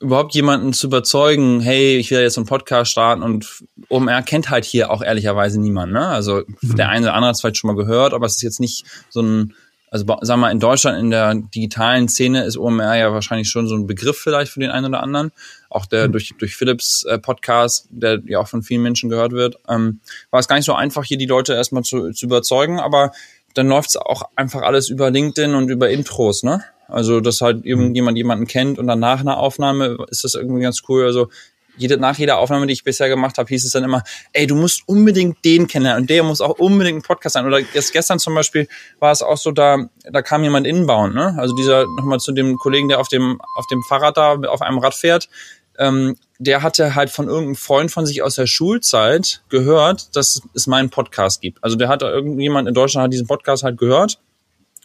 überhaupt 0.00 0.34
jemanden 0.34 0.72
zu 0.72 0.86
überzeugen, 0.86 1.60
hey, 1.60 1.96
ich 1.96 2.10
will 2.10 2.20
jetzt 2.20 2.36
einen 2.36 2.46
Podcast 2.46 2.90
starten 2.90 3.22
und 3.22 3.64
OMR 3.88 4.22
kennt 4.22 4.50
halt 4.50 4.64
hier 4.64 4.90
auch 4.90 5.02
ehrlicherweise 5.02 5.60
niemand. 5.60 5.92
Ne? 5.92 6.06
Also 6.06 6.42
mhm. 6.60 6.76
der 6.76 6.88
eine 6.88 7.06
oder 7.06 7.14
andere 7.14 7.28
hat 7.28 7.34
es 7.34 7.40
vielleicht 7.40 7.56
schon 7.56 7.68
mal 7.68 7.76
gehört, 7.76 8.14
aber 8.14 8.26
es 8.26 8.36
ist 8.36 8.42
jetzt 8.42 8.60
nicht 8.60 8.84
so 9.10 9.22
ein, 9.22 9.54
also 9.90 10.06
sagen 10.06 10.40
wir 10.40 10.46
mal, 10.46 10.52
in 10.52 10.60
Deutschland 10.60 10.98
in 10.98 11.10
der 11.10 11.34
digitalen 11.34 12.08
Szene 12.08 12.44
ist 12.44 12.56
OMR 12.56 12.96
ja 12.96 13.12
wahrscheinlich 13.12 13.48
schon 13.48 13.66
so 13.66 13.74
ein 13.74 13.86
Begriff 13.86 14.18
vielleicht 14.18 14.52
für 14.52 14.60
den 14.60 14.70
einen 14.70 14.86
oder 14.86 15.02
anderen. 15.02 15.32
Auch 15.70 15.86
der 15.86 16.08
mhm. 16.08 16.12
durch, 16.12 16.34
durch 16.38 16.54
Philips 16.54 17.04
äh, 17.04 17.18
Podcast, 17.18 17.88
der 17.90 18.20
ja 18.26 18.38
auch 18.38 18.48
von 18.48 18.62
vielen 18.62 18.82
Menschen 18.82 19.08
gehört 19.08 19.32
wird, 19.32 19.58
ähm, 19.68 20.00
war 20.30 20.40
es 20.40 20.48
gar 20.48 20.56
nicht 20.56 20.66
so 20.66 20.74
einfach, 20.74 21.04
hier 21.04 21.18
die 21.18 21.26
Leute 21.26 21.54
erstmal 21.54 21.82
zu, 21.82 22.12
zu 22.12 22.26
überzeugen, 22.26 22.78
aber 22.78 23.12
dann 23.54 23.66
läuft 23.66 23.90
es 23.90 23.96
auch 23.96 24.22
einfach 24.36 24.62
alles 24.62 24.88
über 24.88 25.10
LinkedIn 25.10 25.54
und 25.54 25.70
über 25.70 25.90
Intros, 25.90 26.42
ne? 26.44 26.62
Also, 26.88 27.20
dass 27.20 27.40
halt 27.40 27.58
mhm. 27.58 27.64
irgendjemand 27.64 28.16
jemanden 28.16 28.46
kennt 28.46 28.78
und 28.78 28.86
dann 28.86 28.98
nach 28.98 29.20
einer 29.20 29.38
Aufnahme 29.38 29.98
ist 30.08 30.24
das 30.24 30.34
irgendwie 30.34 30.62
ganz 30.62 30.82
cool. 30.88 31.04
Also, 31.04 31.28
jede, 31.78 31.96
nach 31.96 32.18
jeder 32.18 32.38
Aufnahme, 32.38 32.66
die 32.66 32.72
ich 32.72 32.84
bisher 32.84 33.08
gemacht 33.08 33.38
habe, 33.38 33.48
hieß 33.48 33.64
es 33.64 33.70
dann 33.70 33.84
immer, 33.84 34.02
ey, 34.32 34.46
du 34.46 34.56
musst 34.56 34.82
unbedingt 34.86 35.44
den 35.44 35.68
kennenlernen 35.68 36.02
und 36.02 36.10
der 36.10 36.22
muss 36.24 36.40
auch 36.40 36.58
unbedingt 36.58 36.98
ein 36.98 37.02
Podcast 37.02 37.34
sein. 37.34 37.46
Oder 37.46 37.60
jetzt 37.60 37.92
gestern 37.92 38.18
zum 38.18 38.34
Beispiel 38.34 38.68
war 38.98 39.12
es 39.12 39.22
auch 39.22 39.36
so, 39.36 39.52
da, 39.52 39.88
da 40.10 40.22
kam 40.22 40.42
jemand 40.42 40.66
inbound, 40.66 41.14
ne? 41.14 41.36
Also 41.38 41.54
dieser, 41.54 41.86
nochmal 41.86 42.18
zu 42.18 42.32
dem 42.32 42.56
Kollegen, 42.56 42.88
der 42.88 42.98
auf 42.98 43.08
dem, 43.08 43.40
auf 43.56 43.66
dem 43.68 43.82
Fahrrad 43.82 44.16
da, 44.16 44.34
auf 44.48 44.60
einem 44.60 44.78
Rad 44.78 44.94
fährt, 44.94 45.28
ähm, 45.78 46.16
der 46.40 46.62
hatte 46.62 46.94
halt 46.94 47.10
von 47.10 47.28
irgendeinem 47.28 47.54
Freund 47.54 47.90
von 47.90 48.04
sich 48.04 48.22
aus 48.22 48.34
der 48.34 48.46
Schulzeit 48.46 49.42
gehört, 49.48 50.16
dass 50.16 50.42
es 50.54 50.66
meinen 50.66 50.90
Podcast 50.90 51.40
gibt. 51.40 51.62
Also 51.62 51.76
der 51.76 51.88
hat 51.88 52.02
irgendjemand 52.02 52.68
in 52.68 52.74
Deutschland 52.74 53.04
hat 53.04 53.12
diesen 53.12 53.28
Podcast 53.28 53.62
halt 53.62 53.78
gehört 53.78 54.18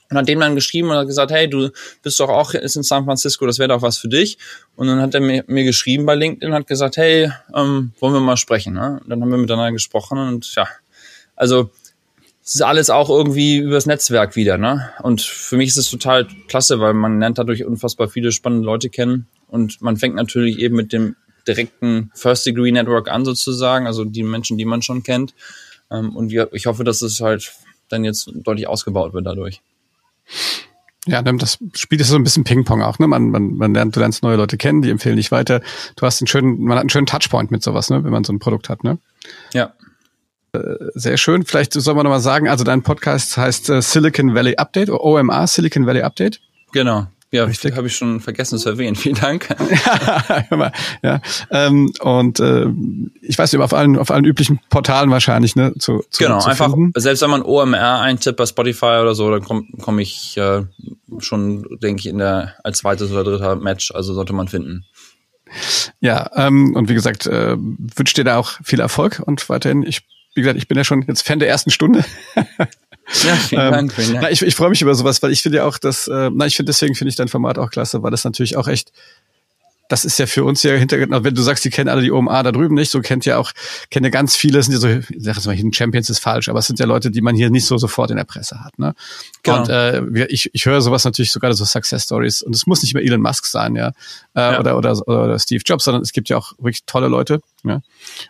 und 0.09 0.17
hat 0.17 0.27
dem 0.27 0.39
dann 0.39 0.55
geschrieben 0.55 0.89
und 0.89 0.97
hat 0.97 1.07
gesagt, 1.07 1.31
hey, 1.31 1.49
du 1.49 1.69
bist 2.01 2.19
doch 2.19 2.29
auch 2.29 2.53
ist 2.53 2.75
in 2.75 2.83
San 2.83 3.05
Francisco, 3.05 3.45
das 3.45 3.59
wäre 3.59 3.69
doch 3.69 3.81
was 3.81 3.97
für 3.97 4.09
dich. 4.09 4.37
Und 4.75 4.87
dann 4.87 5.01
hat 5.01 5.13
er 5.13 5.21
mir, 5.21 5.43
mir 5.47 5.63
geschrieben 5.63 6.05
bei 6.05 6.15
LinkedIn 6.15 6.49
und 6.49 6.55
hat 6.55 6.67
gesagt, 6.67 6.97
hey, 6.97 7.31
ähm, 7.55 7.93
wollen 7.99 8.13
wir 8.13 8.19
mal 8.19 8.37
sprechen. 8.37 8.73
Ne? 8.73 8.99
Und 9.03 9.09
dann 9.09 9.21
haben 9.21 9.31
wir 9.31 9.37
miteinander 9.37 9.71
gesprochen 9.71 10.17
und 10.17 10.53
ja, 10.55 10.67
also 11.35 11.71
es 12.45 12.55
ist 12.55 12.61
alles 12.61 12.89
auch 12.89 13.09
irgendwie 13.09 13.57
übers 13.57 13.85
Netzwerk 13.85 14.35
wieder. 14.35 14.57
Ne? 14.57 14.89
Und 15.01 15.21
für 15.21 15.55
mich 15.55 15.69
ist 15.69 15.77
es 15.77 15.89
total 15.89 16.27
klasse, 16.47 16.79
weil 16.79 16.93
man 16.93 17.19
lernt 17.19 17.37
dadurch 17.37 17.63
unfassbar 17.63 18.09
viele 18.09 18.31
spannende 18.31 18.65
Leute 18.65 18.89
kennen 18.89 19.27
und 19.47 19.81
man 19.81 19.97
fängt 19.97 20.15
natürlich 20.15 20.59
eben 20.59 20.75
mit 20.75 20.91
dem 20.91 21.15
direkten 21.47 22.11
First 22.13 22.45
Degree 22.45 22.71
Network 22.71 23.09
an 23.09 23.25
sozusagen, 23.25 23.87
also 23.87 24.05
die 24.05 24.23
Menschen, 24.23 24.57
die 24.57 24.65
man 24.65 24.81
schon 24.81 25.03
kennt. 25.03 25.33
Ähm, 25.91 26.15
und 26.15 26.33
ich 26.33 26.65
hoffe, 26.65 26.83
dass 26.83 27.01
es 27.01 27.21
halt 27.21 27.53
dann 27.89 28.03
jetzt 28.03 28.29
deutlich 28.33 28.67
ausgebaut 28.67 29.13
wird 29.13 29.25
dadurch. 29.25 29.61
Ja, 31.05 31.21
das 31.21 31.59
Spiel 31.73 31.99
ist 31.99 32.07
so 32.07 32.15
ein 32.15 32.23
bisschen 32.23 32.45
Ping-Pong 32.45 32.81
auch, 32.81 32.97
ne? 32.97 33.07
Man, 33.07 33.29
man, 33.29 33.55
man 33.55 33.73
lernt, 33.73 33.95
du 33.95 33.99
lernst 33.99 34.23
neue 34.23 34.37
Leute 34.37 34.57
kennen, 34.57 34.81
die 34.81 34.89
empfehlen 34.89 35.17
dich 35.17 35.31
weiter. 35.31 35.61
Du 35.97 36.05
hast 36.05 36.21
einen 36.21 36.27
schönen, 36.27 36.63
man 36.63 36.77
hat 36.77 36.81
einen 36.81 36.89
schönen 36.89 37.07
Touchpoint 37.07 37.51
mit 37.51 37.61
sowas, 37.61 37.89
ne? 37.89 38.05
Wenn 38.05 38.11
man 38.11 38.23
so 38.23 38.31
ein 38.31 38.39
Produkt 38.39 38.69
hat, 38.69 38.85
ne? 38.85 38.99
Ja. 39.53 39.73
Äh, 40.53 40.59
sehr 40.93 41.17
schön. 41.17 41.43
Vielleicht 41.43 41.73
soll 41.73 41.95
man 41.95 42.05
noch 42.05 42.11
mal 42.11 42.21
sagen, 42.21 42.47
also 42.47 42.63
dein 42.63 42.83
Podcast 42.83 43.35
heißt 43.35 43.69
äh, 43.69 43.81
Silicon 43.81 44.33
Valley 44.33 44.55
Update, 44.55 44.89
oder 44.89 45.03
OMA, 45.03 45.45
Silicon 45.45 45.85
Valley 45.85 46.03
Update. 46.03 46.39
Genau. 46.71 47.07
Ja, 47.33 47.45
richtig. 47.45 47.75
Habe 47.75 47.87
ich 47.87 47.95
schon 47.95 48.19
vergessen 48.19 48.59
zu 48.59 48.69
erwähnen. 48.69 48.95
Vielen 49.03 49.15
Dank. 49.15 49.49
ja, 50.51 50.71
ja. 51.01 51.21
Ähm, 51.49 51.91
und 51.99 52.39
äh, 52.39 52.67
ich 53.23 53.39
weiß 53.39 53.51
nicht, 53.51 53.61
auf 53.61 53.73
allen, 53.73 53.97
auf 53.97 54.11
allen 54.11 54.23
üblichen 54.23 54.59
Portalen 54.69 55.09
wahrscheinlich, 55.09 55.55
ne? 55.55 55.73
Zu, 55.79 56.03
zu, 56.11 56.23
genau, 56.23 56.39
zu 56.39 56.49
einfach, 56.49 56.71
finden. 56.71 56.93
selbst 56.95 57.23
wenn 57.23 57.31
man 57.31 57.41
OMR 57.41 58.01
eintippt 58.01 58.37
bei 58.37 58.45
Spotify 58.45 58.99
oder 59.01 59.15
so, 59.15 59.31
dann 59.31 59.43
komme 59.43 59.63
komm 59.81 59.97
ich 59.97 60.37
äh, 60.37 60.61
schon, 61.17 61.65
denke 61.81 62.01
ich, 62.01 62.05
in 62.05 62.19
der 62.19 62.53
als 62.63 62.77
zweites 62.77 63.11
oder 63.11 63.23
dritter 63.23 63.55
Match, 63.55 63.91
also 63.91 64.13
sollte 64.13 64.33
man 64.33 64.47
finden. 64.47 64.85
Ja, 66.01 66.29
ähm, 66.35 66.75
und 66.75 66.87
wie 66.87 66.93
gesagt, 66.93 67.25
äh, 67.25 67.57
wünsche 67.57 68.13
dir 68.13 68.25
da 68.25 68.37
auch 68.37 68.59
viel 68.63 68.79
Erfolg 68.79 69.23
und 69.25 69.49
weiterhin, 69.49 69.81
ich, 69.81 70.03
wie 70.35 70.41
gesagt, 70.41 70.59
ich 70.59 70.67
bin 70.67 70.77
ja 70.77 70.83
schon 70.83 71.01
jetzt 71.07 71.25
Fan 71.25 71.39
der 71.39 71.49
ersten 71.49 71.71
Stunde. 71.71 72.05
Ja, 73.25 73.35
vielen 73.35 73.61
ähm, 73.61 73.71
Dank. 73.71 73.93
Vielen 73.93 74.13
Dank. 74.13 74.23
Na, 74.23 74.31
ich, 74.31 74.41
ich 74.41 74.55
freue 74.55 74.69
mich 74.69 74.81
über 74.81 74.95
sowas, 74.95 75.21
weil 75.21 75.31
ich 75.31 75.41
finde 75.41 75.59
ja 75.59 75.65
auch, 75.65 75.77
dass, 75.77 76.07
äh, 76.07 76.29
na, 76.33 76.45
ich 76.45 76.55
finde 76.55 76.69
deswegen 76.69 76.95
finde 76.95 77.09
ich 77.09 77.15
dein 77.15 77.27
Format 77.27 77.57
auch 77.57 77.69
klasse, 77.69 78.03
weil 78.03 78.11
das 78.11 78.23
natürlich 78.23 78.55
auch 78.55 78.67
echt, 78.67 78.91
das 79.89 80.05
ist 80.05 80.17
ja 80.17 80.25
für 80.25 80.43
uns 80.43 80.63
ja 80.63 80.73
hinter, 80.73 80.97
wenn 80.97 81.35
du 81.35 81.41
sagst, 81.41 81.65
die 81.65 81.69
kennen 81.69 81.89
alle 81.89 82.01
die 82.01 82.11
OMA 82.11 82.41
da 82.41 82.51
drüben 82.51 82.73
nicht, 82.73 82.89
so 82.89 83.01
kennt 83.01 83.25
ja 83.25 83.37
auch, 83.37 83.51
kennen 83.91 84.05
ja 84.05 84.09
ganz 84.09 84.35
viele, 84.35 84.63
sind 84.63 84.73
ja 84.73 84.79
so, 84.79 84.87
ich 84.87 85.05
sag 85.19 85.35
jetzt 85.35 85.45
mal, 85.45 85.57
Champions 85.73 86.09
ist 86.09 86.19
falsch, 86.19 86.49
aber 86.49 86.59
es 86.59 86.67
sind 86.67 86.79
ja 86.79 86.85
Leute, 86.85 87.11
die 87.11 87.21
man 87.21 87.35
hier 87.35 87.49
nicht 87.49 87.65
so 87.65 87.77
sofort 87.77 88.09
in 88.09 88.17
der 88.17 88.23
Presse 88.23 88.63
hat, 88.63 88.79
ne? 88.79 88.95
Genau. 89.43 89.59
Und 89.59 89.69
äh, 89.69 90.25
ich, 90.27 90.49
ich 90.53 90.65
höre 90.65 90.81
sowas 90.81 91.03
natürlich 91.03 91.31
sogar 91.31 91.53
so 91.53 91.65
Success 91.65 92.05
Stories 92.05 92.41
und 92.41 92.55
es 92.55 92.65
muss 92.65 92.81
nicht 92.81 92.93
mehr 92.93 93.03
Elon 93.03 93.21
Musk 93.21 93.45
sein, 93.45 93.75
ja, 93.75 93.89
äh, 94.35 94.39
ja. 94.39 94.59
Oder, 94.59 94.77
oder, 94.77 95.07
oder 95.07 95.37
Steve 95.37 95.61
Jobs, 95.65 95.83
sondern 95.83 96.01
es 96.01 96.13
gibt 96.13 96.29
ja 96.29 96.37
auch 96.37 96.53
wirklich 96.57 96.85
tolle 96.85 97.09
Leute, 97.09 97.41
ja. 97.63 97.81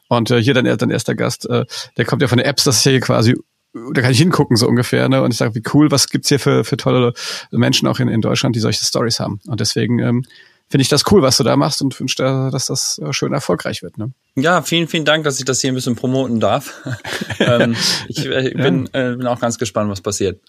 Und 0.08 0.32
äh, 0.32 0.42
hier 0.42 0.56
dann 0.56 0.66
dein 0.66 0.90
erster 0.90 1.16
Gast, 1.16 1.48
äh, 1.50 1.66
der 1.98 2.06
kommt 2.06 2.22
ja 2.24 2.28
von 2.28 2.40
den 2.40 2.48
Apps, 2.48 2.64
das 2.64 2.78
ist 2.78 2.86
ja 2.86 2.92
hier 2.92 3.02
quasi 3.02 3.36
da 3.74 4.02
kann 4.02 4.12
ich 4.12 4.20
hingucken 4.20 4.56
so 4.56 4.68
ungefähr, 4.68 5.10
ne? 5.10 5.22
Und 5.24 5.32
ich 5.32 5.38
sage, 5.38 5.56
wie 5.56 5.64
cool, 5.74 5.92
was 5.92 6.10
gibt's 6.10 6.30
hier 6.30 6.40
für, 6.40 6.64
für 6.64 6.78
tolle 6.78 7.14
Menschen 7.52 7.88
auch 7.88 8.00
in, 8.00 8.08
in 8.08 8.22
Deutschland, 8.22 8.56
die 8.56 8.60
solche 8.60 8.84
Stories 8.86 9.20
haben. 9.20 9.40
Und 9.48 9.60
deswegen 9.60 10.00
ähm, 10.00 10.24
finde 10.70 10.84
ich 10.84 10.90
das 10.90 11.04
cool, 11.12 11.22
was 11.22 11.38
du 11.38 11.44
da 11.44 11.56
machst 11.56 11.82
und 11.82 12.00
wünsche 12.00 12.24
dass 12.24 12.68
das 12.68 13.00
äh, 13.00 13.14
schön 13.14 13.34
erfolgreich 13.34 13.84
wird. 13.84 13.98
Ne? 13.98 14.12
Ja, 14.36 14.62
vielen, 14.62 14.88
vielen 14.88 15.06
Dank, 15.06 15.24
dass 15.24 15.40
ich 15.40 15.46
das 15.46 15.62
hier 15.62 15.72
ein 15.72 15.76
bisschen 15.76 15.96
promoten 15.96 16.40
darf. 16.40 16.82
ähm, 17.40 17.76
ich 18.08 18.26
äh, 18.26 18.52
bin, 18.56 18.90
ja. 18.94 19.12
äh, 19.12 19.16
bin 19.16 19.28
auch 19.28 19.40
ganz 19.40 19.58
gespannt, 19.58 19.90
was 19.90 20.02
passiert. 20.02 20.40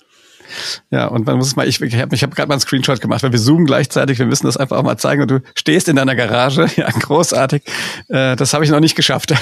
Ja, 0.90 1.06
und 1.06 1.26
man 1.26 1.36
muss 1.36 1.48
es 1.48 1.56
mal, 1.56 1.66
ich, 1.66 1.80
ich 1.80 1.96
habe 1.96 2.14
ich 2.14 2.22
hab 2.22 2.34
gerade 2.34 2.48
mal 2.48 2.54
einen 2.54 2.60
Screenshot 2.60 3.00
gemacht, 3.00 3.22
weil 3.22 3.32
wir 3.32 3.38
zoomen 3.38 3.66
gleichzeitig, 3.66 4.18
wir 4.18 4.26
müssen 4.26 4.46
das 4.46 4.56
einfach 4.56 4.78
auch 4.78 4.82
mal 4.82 4.96
zeigen 4.96 5.22
und 5.22 5.30
du 5.30 5.40
stehst 5.54 5.88
in 5.88 5.96
deiner 5.96 6.14
Garage, 6.14 6.66
ja, 6.76 6.88
großartig. 6.90 7.62
Äh, 8.08 8.36
das 8.36 8.54
habe 8.54 8.64
ich 8.64 8.70
noch 8.70 8.80
nicht 8.80 8.94
geschafft, 8.94 9.32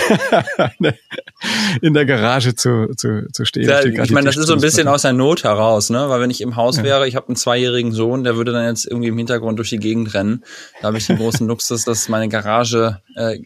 in 1.83 1.95
der 1.95 2.07
Garage 2.07 2.55
zu, 2.55 2.95
zu, 2.97 3.29
zu 3.33 3.45
stehen. 3.45 3.69
Ja, 3.69 3.85
ich 3.85 4.11
meine, 4.11 4.27
das 4.27 4.37
ist 4.37 4.47
so 4.47 4.55
ein 4.55 4.61
bisschen 4.61 4.88
aus 4.88 5.03
der 5.03 5.12
Not 5.12 5.45
heraus, 5.45 5.91
ne? 5.91 6.09
Weil 6.09 6.21
wenn 6.21 6.31
ich 6.31 6.41
im 6.41 6.57
Haus 6.57 6.79
ja. 6.79 6.85
wäre, 6.85 7.09
ich 7.09 7.17
habe 7.17 7.29
einen 7.29 7.37
zweijährigen 7.37 7.93
Sohn, 7.93 8.25
der 8.25 8.37
würde 8.37 8.53
dann 8.53 8.67
jetzt 8.67 8.87
irgendwie 8.87 9.09
im 9.09 9.19
Hintergrund 9.19 9.59
durch 9.59 9.71
die 9.71 9.79
Gegend 9.79 10.15
rennen. 10.15 10.45
Da 10.81 10.88
habe 10.88 10.99
ich 10.99 11.07
den 11.07 11.19
großen 11.19 11.47
Luxus, 11.53 11.85
dass 11.85 12.09
meine 12.09 12.29
Garage 12.29 13.01
äh, 13.17 13.38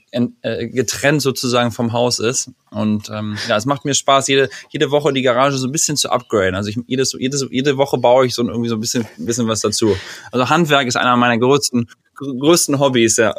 äh, 0.42 0.68
getrennt 0.68 1.22
sozusagen 1.22 1.70
vom 1.72 1.92
Haus 1.92 2.18
ist. 2.18 2.50
Und 2.76 3.08
ähm, 3.08 3.38
ja, 3.48 3.56
es 3.56 3.64
macht 3.64 3.86
mir 3.86 3.94
Spaß, 3.94 4.28
jede, 4.28 4.50
jede 4.68 4.90
Woche 4.90 5.10
die 5.12 5.22
Garage 5.22 5.56
so 5.56 5.66
ein 5.66 5.72
bisschen 5.72 5.96
zu 5.96 6.10
upgraden. 6.10 6.54
Also 6.54 6.68
ich, 6.68 6.78
jedes, 6.86 7.16
jedes, 7.18 7.46
jede 7.50 7.78
Woche 7.78 7.96
baue 7.96 8.26
ich 8.26 8.34
so 8.34 8.46
irgendwie 8.46 8.68
so 8.68 8.76
ein 8.76 8.80
bisschen, 8.80 9.06
bisschen 9.16 9.48
was 9.48 9.62
dazu. 9.62 9.96
Also 10.30 10.50
Handwerk 10.50 10.86
ist 10.86 10.96
einer 10.96 11.16
meiner 11.16 11.38
größten, 11.38 11.88
größten 12.16 12.78
Hobbys, 12.78 13.16
ja. 13.16 13.34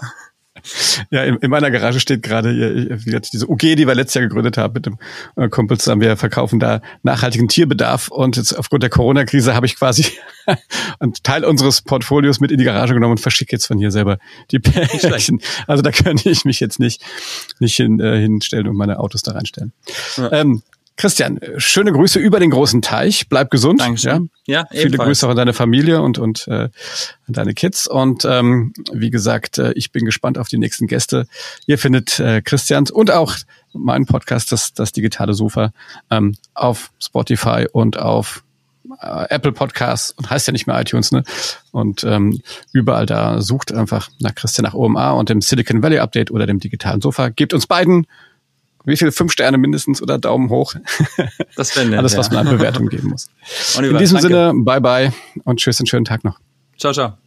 Ja, 1.10 1.24
in, 1.24 1.38
in 1.38 1.50
meiner 1.50 1.72
Garage 1.72 2.00
steht 2.00 2.24
gerade 2.24 2.50
wie 2.54 3.06
gesagt, 3.06 3.32
diese 3.32 3.50
UG, 3.50 3.60
die 3.60 3.88
wir 3.88 3.96
letztes 3.96 4.16
Jahr 4.16 4.24
gegründet 4.24 4.58
haben 4.58 4.74
mit 4.74 4.86
dem 4.86 4.98
äh, 5.36 5.48
Kumpel 5.48 5.78
zusammen. 5.78 6.02
Wir 6.02 6.18
verkaufen 6.18 6.60
da 6.60 6.82
nachhaltigen 7.04 7.48
Tierbedarf 7.48 8.10
und 8.10 8.36
jetzt 8.36 8.54
aufgrund 8.54 8.84
der 8.84 8.90
Corona-Krise 8.90 9.54
habe 9.54 9.66
ich 9.66 9.76
quasi 9.76 10.06
einen 11.00 11.14
Teil 11.24 11.46
unseres 11.46 11.82
Portfolios 11.82 12.40
mit 12.40 12.52
in 12.52 12.58
die 12.58 12.66
Garage 12.66 12.94
genommen 12.94 13.12
und 13.12 13.20
verschicke 13.20 13.54
jetzt 13.54 13.68
von 13.68 13.78
hier 13.78 13.92
selber 13.92 14.18
die 14.52 14.60
Pärchen. 14.60 15.42
Also 15.68 15.82
da 15.82 15.92
könnte 15.92 16.30
ich 16.30 16.46
mich 16.46 16.60
jetzt 16.60 16.80
nicht, 16.80 17.02
nicht 17.60 17.76
hin, 17.76 18.00
äh, 18.00 18.20
hinstellen 18.20 18.68
und 18.68 18.76
meine 18.76 19.00
Autos 19.00 19.22
da 19.24 19.32
reinstellen. 19.32 19.72
Ja. 20.18 20.32
Ähm, 20.32 20.64
Christian, 20.98 21.40
schöne 21.58 21.92
Grüße 21.92 22.18
über 22.18 22.40
den 22.40 22.50
großen 22.50 22.82
Teich. 22.82 23.30
Bleib 23.30 23.52
gesund. 23.52 23.80
Dankeschön. 23.80 24.32
Ja, 24.48 24.68
ja 24.72 24.82
Viele 24.82 24.98
Grüße 24.98 25.28
auch 25.28 25.32
an 25.32 25.38
deine 25.38 25.54
Familie 25.54 26.02
und, 26.02 26.18
und 26.18 26.48
äh, 26.48 26.70
an 27.28 27.34
deine 27.34 27.54
Kids. 27.54 27.88
Und 27.88 28.26
ähm, 28.26 28.74
wie 28.92 29.12
gesagt, 29.12 29.60
äh, 29.60 29.74
ich 29.74 29.92
bin 29.92 30.06
gespannt 30.06 30.40
auf 30.40 30.48
die 30.48 30.58
nächsten 30.58 30.88
Gäste. 30.88 31.28
Ihr 31.68 31.78
findet 31.78 32.20
äh, 32.20 32.42
Christians 32.42 32.90
und 32.90 33.12
auch 33.12 33.36
meinen 33.74 34.08
Podcast, 34.08 34.52
das, 34.52 34.74
das 34.74 34.92
digitale 34.92 35.36
Sofa, 35.36 35.72
ähm, 36.10 36.36
auf 36.56 36.90
Spotify 37.00 37.68
und 37.72 38.00
auf 38.00 38.44
äh, 39.00 39.26
Apple 39.30 39.52
Podcasts 39.52 40.12
und 40.12 40.32
heißt 40.32 40.48
ja 40.48 40.52
nicht 40.52 40.66
mehr 40.66 40.82
iTunes, 40.82 41.12
ne? 41.12 41.24
Und 41.72 42.04
ähm, 42.06 42.42
überall 42.74 43.06
da 43.06 43.42
sucht 43.42 43.72
einfach 43.72 44.10
nach 44.20 44.34
Christian 44.34 44.64
nach 44.64 44.74
OMA 44.74 45.12
und 45.12 45.30
dem 45.30 45.42
Silicon 45.42 45.84
Valley 45.84 46.00
Update 46.00 46.32
oder 46.32 46.48
dem 46.48 46.60
digitalen 46.60 47.02
Sofa. 47.02 47.30
Gebt 47.30 47.54
uns 47.54 47.68
beiden 47.68 48.08
wie 48.88 48.98
viele 48.98 49.12
fünf 49.12 49.32
Sterne 49.32 49.58
mindestens 49.58 50.02
oder 50.02 50.18
Daumen 50.18 50.50
hoch. 50.50 50.74
Das 51.56 51.76
wäre 51.76 51.88
nett, 51.88 52.00
Alles, 52.00 52.16
was 52.18 52.30
man 52.30 52.48
an 52.48 52.58
Bewertung 52.58 52.88
geben 52.88 53.10
muss. 53.10 53.30
Oliver, 53.78 53.94
In 53.94 53.98
diesem 53.98 54.20
danke. 54.20 54.28
Sinne, 54.52 54.64
bye 54.64 54.80
bye 54.82 55.12
und 55.44 55.60
tschüss, 55.60 55.80
einen 55.80 55.88
schönen 55.88 56.06
Tag 56.06 56.24
noch. 56.24 56.40
Ciao, 56.78 56.94
ciao. 56.94 57.18